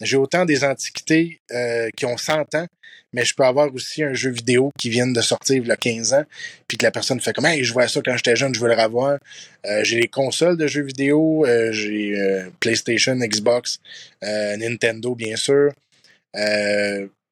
[0.00, 2.66] J'ai autant des antiquités euh, qui ont 100 ans,
[3.12, 5.76] mais je peux avoir aussi un jeu vidéo qui vient de sortir il y a
[5.76, 6.24] 15 ans,
[6.66, 8.68] puis que la personne fait comme Hey, je vois ça quand j'étais jeune, je veux
[8.68, 9.18] le revoir.
[9.66, 12.14] Euh, j'ai les consoles de jeux vidéo, euh, j'ai
[12.60, 13.78] PlayStation, Xbox,
[14.22, 15.72] Nintendo, bien sûr.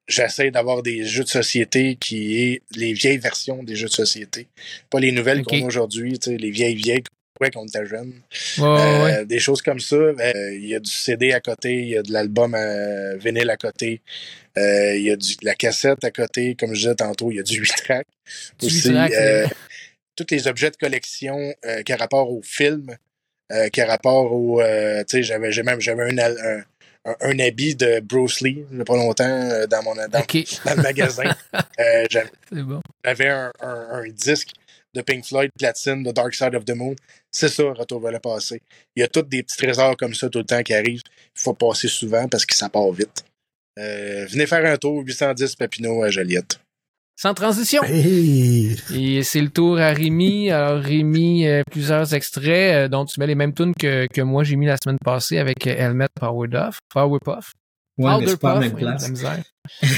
[0.09, 4.49] J'essaie d'avoir des jeux de société qui est les vieilles versions des jeux de société.
[4.91, 7.05] Pas les nouvelles qu'on a aujourd'hui, tu sais, les vieilles vieilles
[7.51, 8.13] quand on était jeune.
[8.59, 9.15] Ouais, ouais, ouais.
[9.21, 9.97] Euh, Des choses comme ça.
[9.97, 13.51] Euh, Il y a du CD à côté, il y a de l'album à vinyle
[13.51, 14.01] à côté,
[14.59, 17.37] euh, il y a du, de la cassette à côté, comme je disais tantôt, il
[17.37, 18.07] y a du 8 track.
[18.63, 18.89] Aussi.
[18.89, 19.55] 8 track, Euh, c'est-
[20.15, 22.95] tous les objets de collection euh, qui a rapport au film,
[23.51, 24.61] euh, qui a rapport au.
[24.61, 26.59] euh, tu sais, j'avais même j'avais un, un,
[27.07, 30.05] un, un habit de Bruce Lee, il y a pas longtemps, euh, dans mon dans,
[30.07, 31.25] le magasin.
[31.81, 32.81] Euh, j'avais c'est bon.
[33.03, 34.51] j'avais un, un, un disque
[34.95, 36.95] de Pink Floyd Platine, de Dark Side of the Moon.
[37.31, 38.63] C'est ça, Retour vers le passé.
[38.97, 41.03] Il y a tous des petits trésors comme ça tout le temps qui arrivent.
[41.37, 43.25] Il faut passer souvent parce que ça part vite.
[43.79, 46.61] Euh, venez faire un tour, 810 Papineau à Joliette.
[47.17, 47.83] Sans transition.
[47.85, 48.77] Hey!
[48.95, 50.51] Et c'est le tour à Rémi.
[50.51, 54.45] Alors, Rémi, euh, plusieurs extraits euh, dont tu mets les mêmes tunes que, que moi
[54.45, 56.79] j'ai mis la semaine passée avec Helmet Powerpuff.
[56.93, 57.53] Powerpuff.
[57.99, 59.03] Ouais, mais c'est pas la même oui, place.
[59.03, 59.45] la misère.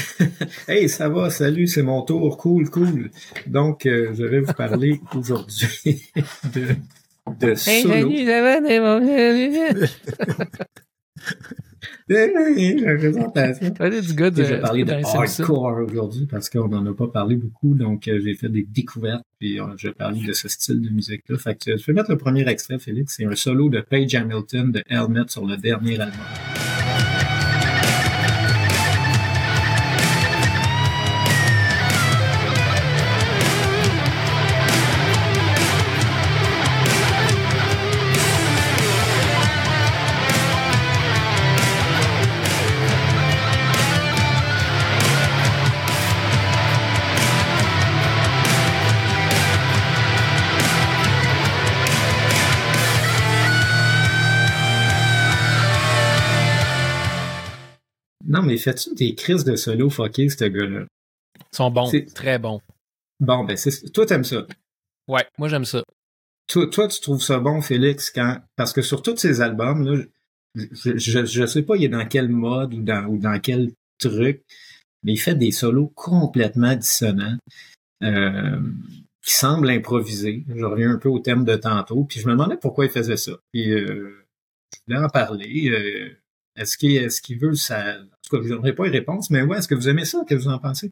[0.68, 3.10] hey, ça va, salut, c'est mon tour, cool, cool.
[3.46, 6.10] Donc, euh, je vais vous parler aujourd'hui
[6.54, 6.74] de,
[7.40, 7.94] de Hey, solo.
[8.08, 8.14] bons-
[12.08, 13.68] La présentation.
[14.02, 14.42] Du gars de.
[14.44, 18.20] Je vais parler de hardcore aujourd'hui parce qu'on n'en a pas parlé beaucoup, donc euh,
[18.22, 21.38] j'ai fait des découvertes puis euh, je vais parler de ce style de musique-là.
[21.38, 23.14] Fait que je vais mettre le premier extrait, Félix.
[23.16, 26.20] C'est un solo de Page Hamilton de Helmet sur le dernier album.
[58.34, 60.86] Non, mais fais-tu des crises de solo fucké, ce gars-là?
[61.38, 62.60] Ils sont bons, C'est- très bons.
[63.20, 64.46] Bon, ben, c'est, toi, t'aimes ça?
[65.08, 65.82] Ouais, moi j'aime ça.
[66.48, 70.02] Toi, toi, tu trouves ça bon, Félix, quand, parce que sur tous ces albums, là,
[70.56, 73.70] je, je, je sais pas, il est dans quel mode ou dans, ou dans quel
[73.98, 74.42] truc,
[75.02, 77.38] mais il fait des solos complètement dissonants,
[78.02, 78.60] euh,
[79.24, 80.44] qui semblent improvisés.
[80.54, 83.16] Je reviens un peu au thème de tantôt, puis je me demandais pourquoi il faisait
[83.16, 83.32] ça.
[83.52, 84.26] Puis, euh,
[84.74, 85.70] je voulais en parler.
[85.70, 86.10] euh,
[86.56, 89.42] est-ce qu'il, est-ce qu'il veut ça, en tout cas, je donnerai pas une réponse, mais
[89.42, 90.24] ouais, est-ce que vous aimez ça?
[90.28, 90.90] Qu'est-ce que vous en pensez?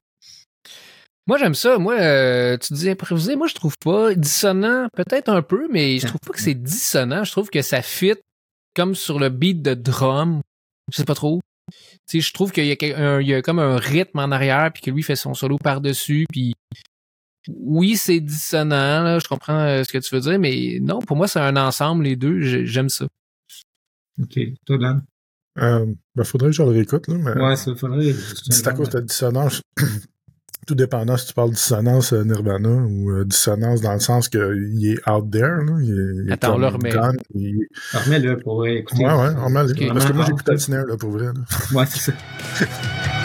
[1.26, 1.78] Moi, j'aime ça.
[1.78, 6.06] Moi, euh, tu dis improvisé, moi, je trouve pas dissonant, peut-être un peu, mais je
[6.08, 7.22] trouve pas que c'est dissonant.
[7.22, 8.14] Je trouve que ça fit
[8.74, 10.40] comme sur le beat de drum.
[10.90, 11.40] Je sais pas trop.
[11.70, 14.90] Tu sais, je trouve qu'il y a, y comme un rythme en arrière, puis que
[14.90, 16.54] lui fait son solo par-dessus, puis
[17.48, 21.16] oui, c'est dissonant, là, je comprends euh, ce que tu veux dire, mais non, pour
[21.16, 23.06] moi, c'est un ensemble, les deux, j'ai- j'aime ça.
[24.20, 24.38] OK.
[24.66, 25.04] Toi, Dan?
[25.58, 28.14] Euh, ben, faudrait que je le réécoute, là, mais Ouais, ça faudrait.
[28.50, 29.60] c'est à cause de la dissonance.
[30.66, 34.28] Tout dépendant si tu parles de dissonance euh, Nirvana ou euh, dissonance dans le sens
[34.28, 35.56] qu'il est out there.
[35.66, 36.92] Là, il est, il Attends, on le remet.
[37.34, 39.04] il- Remets-le pour écouter.
[39.04, 39.88] Ouais, ouais, on met Ok.
[39.92, 40.58] Parce que moi, le out.
[40.60, 41.26] snare, là, pour vrai.
[41.26, 41.32] là.
[41.74, 42.12] Ouais, c'est ça.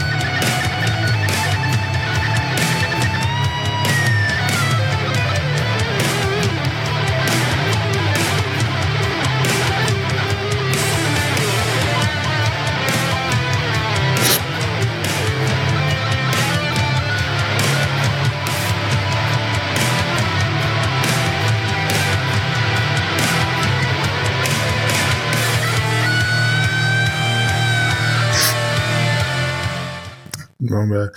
[30.77, 31.09] Bon, ben,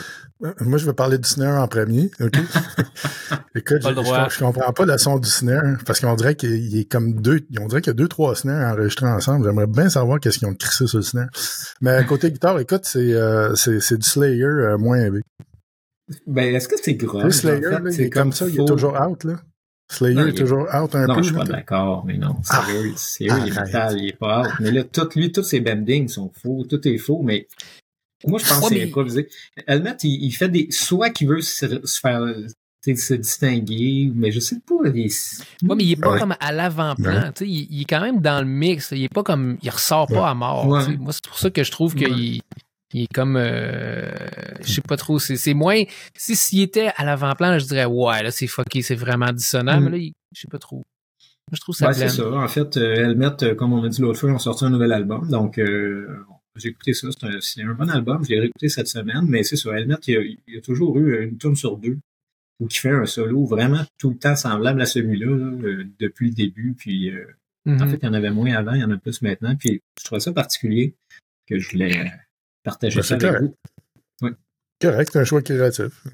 [0.60, 2.10] moi, je vais parler du snare en premier.
[2.20, 2.32] OK?
[3.54, 4.28] Écoute, je, le droit.
[4.28, 7.14] je, je comprends pas le son du snare parce qu'on dirait qu'il il est comme
[7.20, 9.46] deux, on dirait qu'il y a deux, trois snares enregistrés ensemble.
[9.46, 11.28] J'aimerais bien savoir qu'est-ce qu'ils ont crissé sur le snare.
[11.80, 15.20] Mais côté guitare, écoute, c'est, euh, c'est, c'est du Slayer euh, moins élevé.
[16.26, 17.30] Ben, est-ce que c'est Le grave?
[17.30, 19.34] Slayer, là, il est comme ça, il est toujours out, là.
[19.92, 21.22] Slayer Non, est est- toujours out un Non, peu.
[21.22, 22.36] je suis pas d'accord, mais non.
[22.48, 24.52] Ah, Sérieux, sérieux, il est metal, il est pas out.
[24.60, 27.48] Mais là, tout, lui, tous ses bendings sont faux, tout est faux, mais
[28.26, 29.28] moi, je pense Ouais, que c'est mais- improvisé.
[29.66, 32.20] Helmet, il, il fait des, soit qu'il veut se, se faire,
[32.82, 35.10] tu sais, se distinguer, mais je sais pas, il
[35.68, 36.18] Ouais, mais il est pas Ouais.
[36.18, 37.32] comme à l'avant-plan.
[37.34, 38.90] tu sais, Il, il est quand même dans le mix.
[38.92, 39.58] Il est pas comme.
[39.62, 40.66] Il ressort pas à mort.
[40.66, 40.84] Ouais.
[40.84, 40.96] tu sais.
[40.98, 42.04] Moi, c'est pour ça que je trouve Ouais.
[42.04, 42.40] qu'il
[42.92, 43.36] il est comme.
[43.36, 44.10] euh,
[44.62, 45.18] je sais pas trop.
[45.18, 45.82] C'est moins.
[46.16, 49.80] Si s'il était à l'avant-plan, je dirais ouais, là, c'est fucké, c'est vraiment dissonant.
[49.80, 49.84] Mm.
[49.84, 50.76] Mais là, il- je sais pas trop.
[50.76, 52.30] Moi, je trouve ça Ouais, c'est ça.
[52.32, 54.70] En fait, euh, Helmet, euh, comme on a dit l'autre fois, ils ont sorti un
[54.70, 55.28] nouvel album.
[55.28, 56.06] Donc, euh,
[56.56, 57.08] j'ai écouté ça.
[57.10, 58.24] C'est un, c'est un bon album.
[58.24, 59.24] Je l'ai réécouté cette semaine.
[59.28, 59.70] Mais c'est ça.
[59.78, 61.98] Helmet, il y a, il y a toujours eu une tune sur deux
[62.60, 66.28] où qui fait un solo vraiment tout le temps semblable à celui-là là, euh, depuis
[66.28, 66.74] le début.
[66.78, 67.24] Puis, euh,
[67.66, 69.56] en fait, il y en avait moins avant, il y en a plus maintenant.
[69.56, 70.94] Puis, je trouvais ça particulier
[71.48, 72.04] que je voulais euh,
[72.62, 73.54] partager Ben, ça c'est avec correct.
[74.20, 74.28] vous.
[74.80, 76.04] Correct, c'est un choix créatif.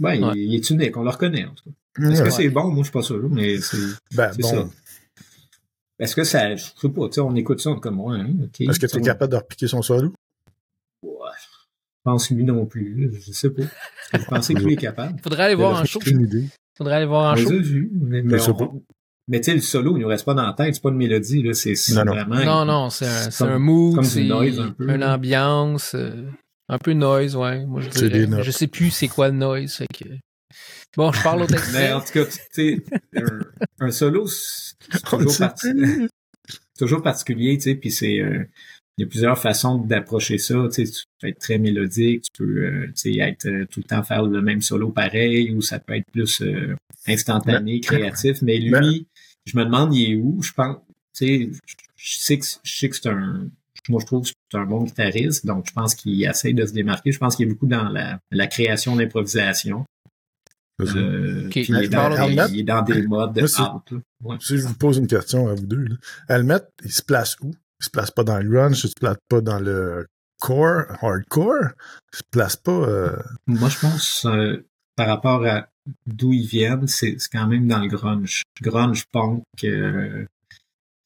[0.00, 0.18] Ouais.
[0.18, 0.96] il, il est unique.
[0.96, 1.70] On le reconnaît, en tout cas.
[2.10, 2.28] Est-ce Ouais.
[2.28, 2.64] que c'est bon?
[2.70, 3.76] Moi, je suis pas sûr, mais c'est...
[4.16, 4.48] Ben, c'est bon.
[4.50, 4.68] ça.
[5.98, 6.54] Est-ce que ça...
[6.56, 8.60] Je sais pas, tu sais, on écoute ça comme moi, hein, OK.
[8.62, 10.12] Est-ce que tu es capable de repiquer son solo?
[11.02, 11.46] Ouais, je
[12.04, 13.10] pense lui non plus.
[13.24, 13.62] Je sais pas.
[14.12, 15.18] Je pensais que lui est capable.
[15.22, 15.98] Faudrait aller voir en show.
[16.00, 16.46] Aucune idée.
[16.76, 17.50] Faudrait aller voir en show.
[17.92, 18.70] mais, mais, on- pas.
[19.28, 20.96] mais tu sais, le solo, il nous reste pas dans la tête, c'est pas une
[20.96, 22.12] mélodie, là, c'est c'est Non, non.
[22.12, 22.44] vraiment...
[22.44, 26.24] Non, non, c'est un, un mood, comme du c'est noise un peu, une ambiance, euh,
[26.68, 27.64] un peu noise, ouais.
[27.64, 28.20] Moi, je C'est dirais.
[28.20, 28.42] des notes.
[28.42, 30.08] Je sais plus c'est quoi le noise, fait que.
[30.96, 31.72] Bon, je parle au texte.
[31.74, 32.84] Mais en tout cas, tu sais,
[33.16, 33.40] un,
[33.86, 34.74] un solo, c'est
[35.04, 38.20] toujours, parti- particulier, tu sais, puis c'est...
[38.20, 38.44] euh,
[38.96, 40.54] il y a plusieurs façons d'approcher ça.
[40.72, 43.80] Tu sais, tu peux être très mélodique, tu peux euh, tu sais, être euh, tout
[43.80, 46.76] le temps faire le même solo pareil, ou ça peut être plus euh,
[47.08, 48.40] instantané, créatif.
[48.42, 49.04] Mais lui, Mais-
[49.46, 50.40] je me demande il est où.
[50.42, 50.76] Je pense,
[51.16, 51.50] tu sais,
[51.96, 53.48] je sais que je sais que c'est un.
[53.88, 56.72] Moi, je trouve que c'est un bon guitariste, donc je pense qu'il essaye de se
[56.72, 57.10] démarquer.
[57.10, 59.84] Je pense qu'il est beaucoup dans la, la création d'improvisation.
[60.80, 63.42] Euh, puis il, est dans, Mais Helmet- il est dans des modes de.
[64.24, 64.36] Ouais.
[64.40, 65.84] Si je vous pose une question à vous deux,
[66.28, 66.60] là.
[66.84, 67.52] Il se place où?
[67.80, 70.06] il se place pas dans le grunge, il se place pas dans le
[70.40, 71.70] core, hardcore,
[72.12, 72.72] il se place pas...
[72.72, 73.16] euh,
[73.46, 74.64] Moi, je pense, euh,
[74.96, 75.68] par rapport à
[76.06, 78.42] d'où ils viennent, c'est quand même dans le grunge.
[78.62, 80.24] Grunge punk, euh,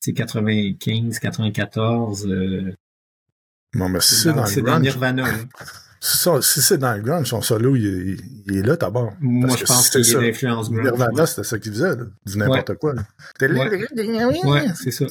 [0.01, 2.27] c'est 95, 94.
[2.29, 2.73] Euh,
[3.75, 5.27] Non, mais si c'est dans, c'est le dans grunge, Nirvana.
[6.01, 9.13] ça, si c'est dans le grunge, son solo, il est, il est là d'abord.
[9.21, 10.85] Moi, Parce je que pense a ça, l'influence grunge.
[10.85, 12.05] Nirvana, c'était ça qu'il faisait, là.
[12.27, 13.03] Du n'importe quoi, là.
[14.45, 15.07] Ouais, c'est ça.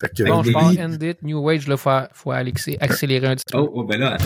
[0.00, 0.82] Fait que, Bon, Avec je lits.
[0.82, 3.58] End It, New Age, là, faut, faut accé- accélérer un petit peu.
[3.58, 4.24] Oh, oh, ben là, attends.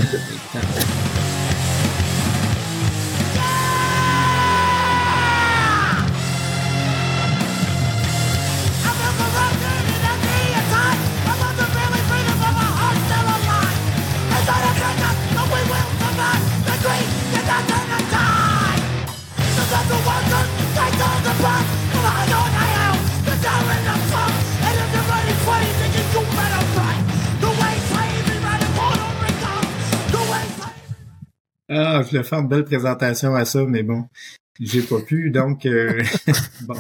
[32.11, 34.05] Voulais faire une belle présentation à ça, mais bon,
[34.61, 36.03] j'ai pas pu, donc euh,
[36.63, 36.77] bon.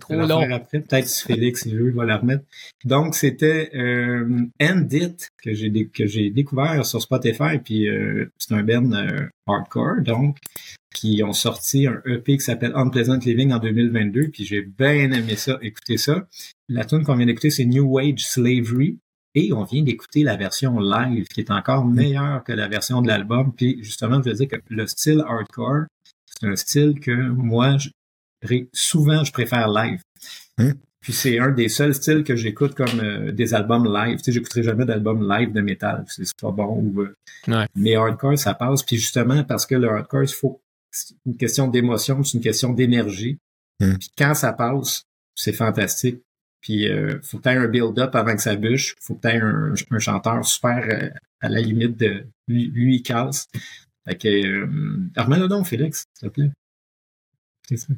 [0.00, 0.40] Trop long.
[0.52, 0.80] après.
[0.80, 2.44] Peut-être si Félix il veut, il va la remettre.
[2.84, 8.54] Donc, c'était euh, End It que j'ai que j'ai découvert sur Spotify, puis euh, c'est
[8.54, 10.38] un band euh, hardcore, donc,
[10.94, 15.36] qui ont sorti un EP qui s'appelle Unpleasant Living en 2022, puis j'ai bien aimé
[15.36, 16.26] ça, écouter ça.
[16.68, 18.98] La tune qu'on vient d'écouter, c'est New Age Slavery.
[19.34, 23.08] Et on vient d'écouter la version live, qui est encore meilleure que la version de
[23.08, 23.52] l'album.
[23.52, 25.84] Puis justement, je veux dire que le style hardcore,
[26.26, 27.90] c'est un style que moi, je-
[28.72, 30.00] souvent, je préfère live.
[31.00, 34.18] Puis c'est un des seuls styles que j'écoute comme euh, des albums live.
[34.18, 36.04] Tu sais, j'écouterai jamais d'album live de métal.
[36.08, 36.76] C'est pas bon.
[36.80, 37.14] Ou, euh,
[37.46, 37.66] Ouais.
[37.74, 38.82] Mais hardcore, ça passe.
[38.82, 40.60] Puis justement, parce que le hardcore, il faut
[40.90, 43.36] c'est une question d'émotion, c'est une question d'énergie.
[43.80, 43.96] Hmm.
[43.98, 45.02] Puis quand ça passe,
[45.34, 46.22] c'est fantastique.
[46.64, 48.96] Puis euh, faut que tu un build-up avant que ça bûche.
[48.98, 51.10] Faut que tu un, un chanteur super euh,
[51.40, 53.48] à la limite de lui, lui il casse.
[54.06, 56.50] Fait que euh, remets-le donc, Félix, s'il te plaît.
[57.68, 57.92] C'est ça.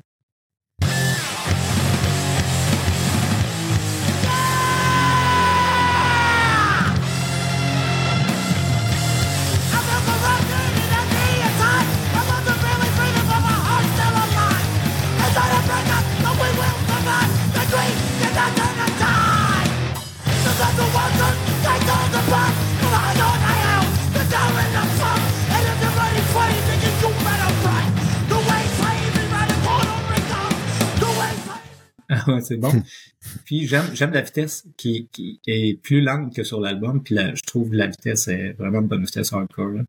[32.42, 32.72] c'est bon.
[33.44, 37.02] Puis j'aime j'aime la vitesse qui, qui est plus lente que sur l'album.
[37.02, 39.68] Puis là, je trouve la vitesse est vraiment de bonne vitesse hardcore.
[39.68, 39.82] Là.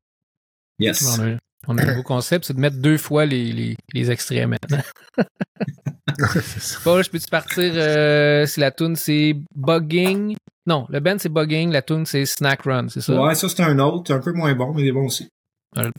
[0.80, 1.18] Yes.
[1.18, 4.12] On a, on a un nouveau concept, c'est de mettre deux fois les, les, les
[4.12, 4.82] extraits maintenant.
[6.86, 10.36] Bon, je peux-tu partir euh, si la tune c'est Bugging?
[10.66, 13.22] Non, le band c'est Bugging, la tune c'est Snack Run, c'est ça?
[13.22, 15.28] Ouais, ça c'est un autre, un peu moins bon, mais il est bon aussi.
[15.76, 15.92] On le.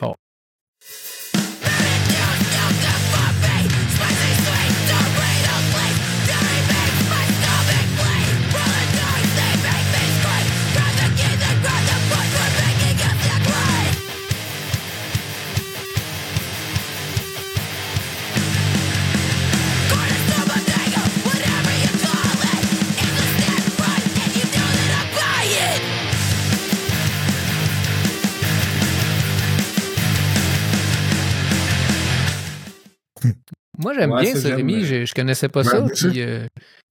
[33.78, 34.74] Moi, j'aime Ouais, bien ça, Rémi.
[34.74, 36.08] euh, Je, je connaissais pas Ouais, ça.
[36.10, 36.46] Puis, euh,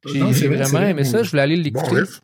[0.05, 0.91] j'ai vraiment vrai.
[0.91, 1.21] aimé ça.
[1.23, 1.95] Je voulais aller Bon l'écouter.
[2.01, 2.21] riff.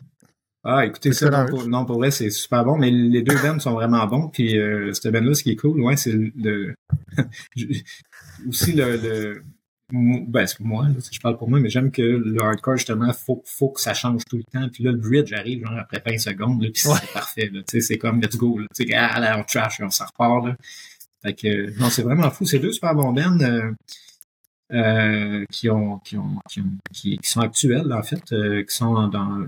[0.66, 3.60] Ah, écoutez ça, non pour, non, pour vrai, c'est super bon, mais les deux bands
[3.60, 4.30] sont vraiment bons.
[4.30, 6.74] Puis euh, cette band-là, ce qui est cool, ouais, c'est le,
[8.48, 9.44] aussi le, le
[9.92, 12.78] ben, c'est pour moi, là, si je parle pour moi, mais j'aime que le hardcore,
[12.78, 14.68] justement, faut, faut que ça change tout le temps.
[14.70, 16.96] Puis là, le bridge arrive genre après 20 secondes, là, puis Ouais.
[17.00, 17.50] c'est parfait.
[17.54, 18.58] Là, Tu sais, c'est comme let's go.
[18.58, 20.48] Là, Tu sais, ah, là, on trash, on s'en repart.
[20.48, 20.56] Là.
[21.22, 22.46] Fait que non, c'est vraiment fou.
[22.46, 23.72] C'est deux super bons bands euh,
[24.72, 28.76] euh, qui ont qui ont qui, ont- qui- qui sont actuels, en fait, euh, qui
[28.76, 29.46] sont dans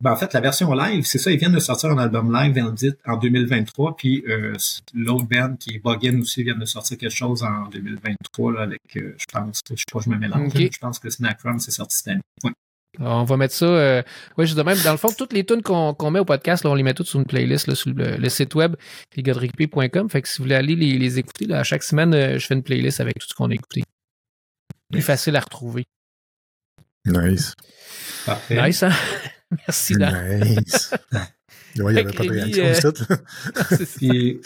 [0.00, 2.58] ben, en fait, la version live, c'est ça, ils viennent de sortir un album live
[2.62, 4.52] en, dit- en 2023, puis euh,
[4.92, 8.80] l'autre band qui est Boggin aussi vient de sortir quelque chose en 2023 là, avec,
[8.92, 9.00] je
[9.32, 10.54] pense, je sais pas, je me mélange, Ok.
[10.60, 12.20] là, je pense que Snack Run, c'est sorti cette année.
[12.42, 12.50] Ouais.
[13.00, 13.64] On va mettre ça.
[13.66, 14.02] Euh,
[14.38, 14.78] juste de même.
[14.84, 17.06] Dans le fond, toutes les tunes qu'on met au podcast, là, on les met toutes
[17.08, 18.76] sur une playlist là, sur le, le site web
[19.16, 20.08] lesgodrippé.com.
[20.10, 22.46] Fait que si vous voulez aller les, les écouter, là, à chaque semaine, euh, je
[22.46, 23.82] fais une playlist avec tout ce qu'on a écouté.
[24.90, 25.84] Plus facile à retrouver.
[27.06, 27.54] Nice.
[28.24, 28.62] Parfait.
[28.62, 28.92] Nice, hein?
[29.50, 30.40] Merci, Dan.
[30.40, 30.94] Nice.
[31.76, 32.92] Ouais, il n'y avait pas de réaction, euh,
[33.76, 33.86] ça.
[33.96, 34.40] Puis,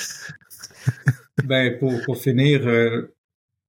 [1.44, 3.14] ben, pour, pour finir, euh,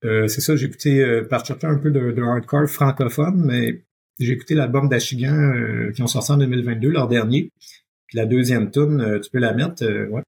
[0.05, 3.83] euh, c'est ça, j'ai écouté, euh, par chercher un peu de, de hardcore francophone, mais
[4.19, 7.51] j'ai écouté l'album d'Achigan euh, qui ont sorti en 2022, leur dernier.
[8.07, 10.23] Puis la deuxième tune, euh, tu peux la mettre, euh, ouais.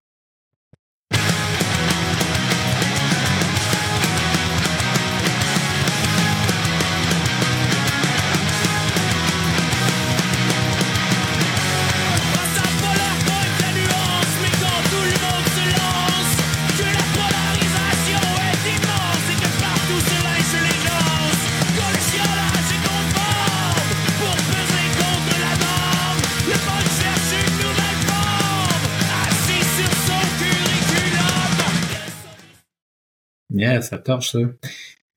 [33.61, 34.39] Yeah, ça torche, ça.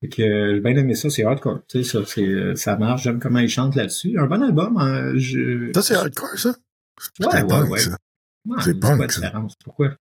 [0.01, 1.61] Fait que j'ai bien aimé ça, c'est hardcore.
[1.67, 4.17] Tu sais, ça, ça marche, j'aime comment ils chantent là-dessus.
[4.19, 5.71] Un bon album, hein, je...
[5.73, 6.49] Ça, c'est hardcore, ça?
[6.49, 6.55] Ouais,
[7.17, 7.79] C'est ouais, punk, ouais.
[7.79, 7.97] ça.
[8.45, 9.21] Ouais, c'est punk, la ça.
[9.21, 9.55] différence?
[9.63, 9.95] Pourquoi?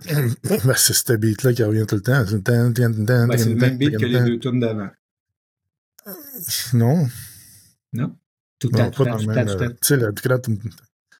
[0.44, 2.22] Ben, c'est ce beat-là qui revient tout le temps.
[2.26, 4.90] C'est Ben, le même beat que les deux tunes d'avant.
[6.74, 7.06] Non,
[7.92, 8.16] Non?
[8.58, 10.12] Tout à pas dans le euh, Tu sais, le-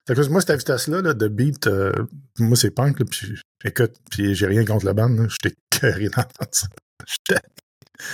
[0.07, 1.93] Fait que moi, cette vitesse-là, là, de beat, euh,
[2.39, 3.35] moi, c'est punk, là, puis
[3.65, 6.69] écoute, puis j'ai rien contre la bande, là, j'étais curé dans ça.
[7.07, 7.41] J'étais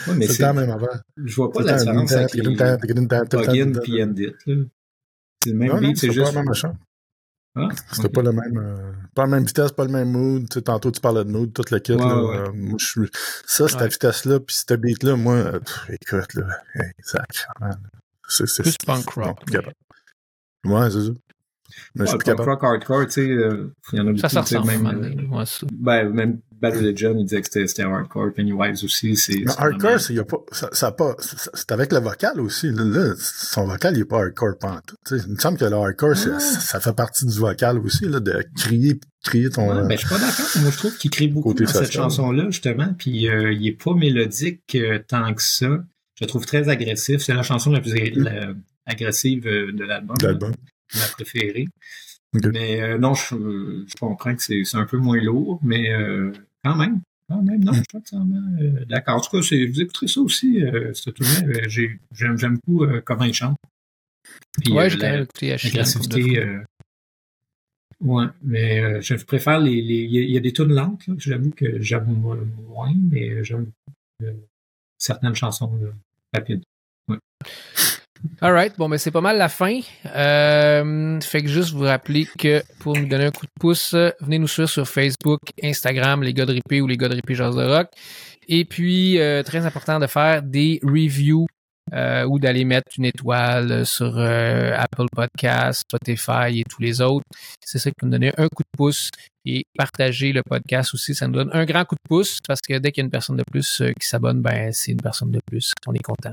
[0.06, 1.02] Ouais, mais c'est, temps la même affaire.
[1.16, 2.88] je vois pas la différence avec les plugins puis
[3.18, 3.52] temps.
[3.52, 4.54] End It, là.
[5.42, 6.24] C'est le même beat, c'est c'est juste...
[6.26, 6.78] pas la même machin.
[7.56, 8.12] Ah, C'était ok.
[8.14, 10.48] pas le même, euh, pas la même vitesse, pas le même mood.
[10.64, 12.24] Tantôt, tu parlais de mood, tout le kit, Ouais, là.
[12.24, 12.36] ouais.
[12.38, 13.10] euh, moi, je suis,
[13.44, 13.88] ça, cette Ouais.
[13.88, 17.70] vitesse-là, puis cette beat-là, moi, pff, écoute, là, là.
[18.28, 19.38] C'est, c'est, Plus punk rock.
[20.64, 21.10] Ouais, c'est ça.
[21.94, 22.50] Mais je suis Ouais, plus punk capable.
[22.50, 24.66] rock hardcore, tu sais, euh, il y en a beaucoup, Ça, ressemble.
[24.66, 24.86] même,
[25.30, 25.36] euh.
[25.36, 25.66] Ouais, ça.
[25.72, 29.34] ben, même Religion, il disait que c'était, hardcore, Pennywise aussi, c'est...
[29.44, 32.38] Mais hardcore, c'est, y a pas, ça, ça a pas, c'est c'est avec le vocal
[32.40, 32.70] aussi.
[32.70, 34.96] Là, Là, son vocal, il est pas hardcore pantoute.
[35.04, 36.38] Tu sais, Il me semble que le hardcore, c'est- Ah.
[36.38, 39.68] ça fait partie du vocal aussi, là, de crier, crier ton.
[39.74, 40.46] Ouais, ben, je suis pas d'accord.
[40.60, 43.94] Moi, je trouve qu'il crie beaucoup dans cette chanson-là, justement, puis euh, il est pas
[43.94, 45.66] mélodique euh, tant que ça.
[46.14, 47.22] Je le trouve très agressif.
[47.22, 48.52] C'est la chanson la plus la-
[48.86, 50.16] agressive de l'album.
[50.16, 50.52] de l'album.
[50.94, 51.66] Ma préférée.
[52.34, 56.32] Mais euh, non, je, je comprends que c'est un peu moins lourd, mais euh,
[56.64, 57.00] quand même.
[57.28, 59.16] Quand même, non, je suis totalement euh, d'accord.
[59.16, 63.24] En tout cas, vous écouterez ça aussi, euh, cette tune là J'aime beaucoup euh, comment
[63.24, 63.56] il chante.
[64.62, 65.02] Puis, Ouais, euh, j'ai quand
[65.78, 65.86] même
[66.22, 66.38] écouté.
[66.40, 66.58] Euh...
[68.00, 69.72] Ouais, mais euh, je préfère les.
[69.72, 72.36] Il y, a- des tunes lentes, j'avoue que j'aime mo-
[72.68, 73.70] moins, mais euh, j'aime
[74.22, 74.32] euh,
[74.98, 75.90] certaines chansons là,
[76.34, 76.62] rapides.
[78.40, 79.80] Alright, bon, ben c'est pas mal la fin.
[80.06, 84.38] Euh, fait que juste vous rappeler que pour nous donner un coup de pouce, venez
[84.38, 87.56] nous suivre sur Facebook, Instagram, les gars de Ripé ou les gars de Ripé Jazz
[87.56, 87.88] de Rock.
[88.48, 91.46] Et puis, euh, très important de faire des reviews
[91.92, 97.24] euh, ou d'aller mettre une étoile sur euh, Apple Podcasts, Spotify et tous les autres.
[97.64, 99.10] C'est ça qui peut nous donner un coup de pouce.
[99.44, 102.78] Et partager le podcast aussi, ça nous donne un grand coup de pouce parce que
[102.78, 105.32] dès qu'il y a une personne de plus euh, qui s'abonne, ben c'est une personne
[105.32, 105.72] de plus.
[105.86, 106.32] On est content.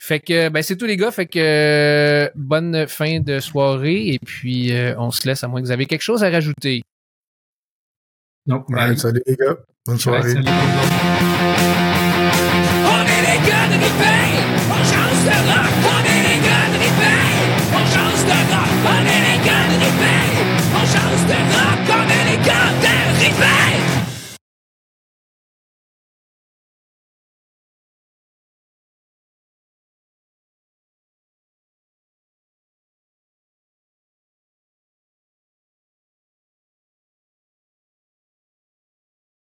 [0.00, 1.10] Fait que ben c'est tout les gars.
[1.10, 5.60] Fait que euh, bonne fin de soirée et puis euh, on se laisse à moins
[5.60, 6.82] que vous avez quelque chose à rajouter.
[8.46, 8.98] Bye.
[8.98, 9.58] salut les gars.
[9.86, 9.98] Bonne
[13.22, 14.68] It ain't gonna pain.
[14.68, 15.71] Watch out.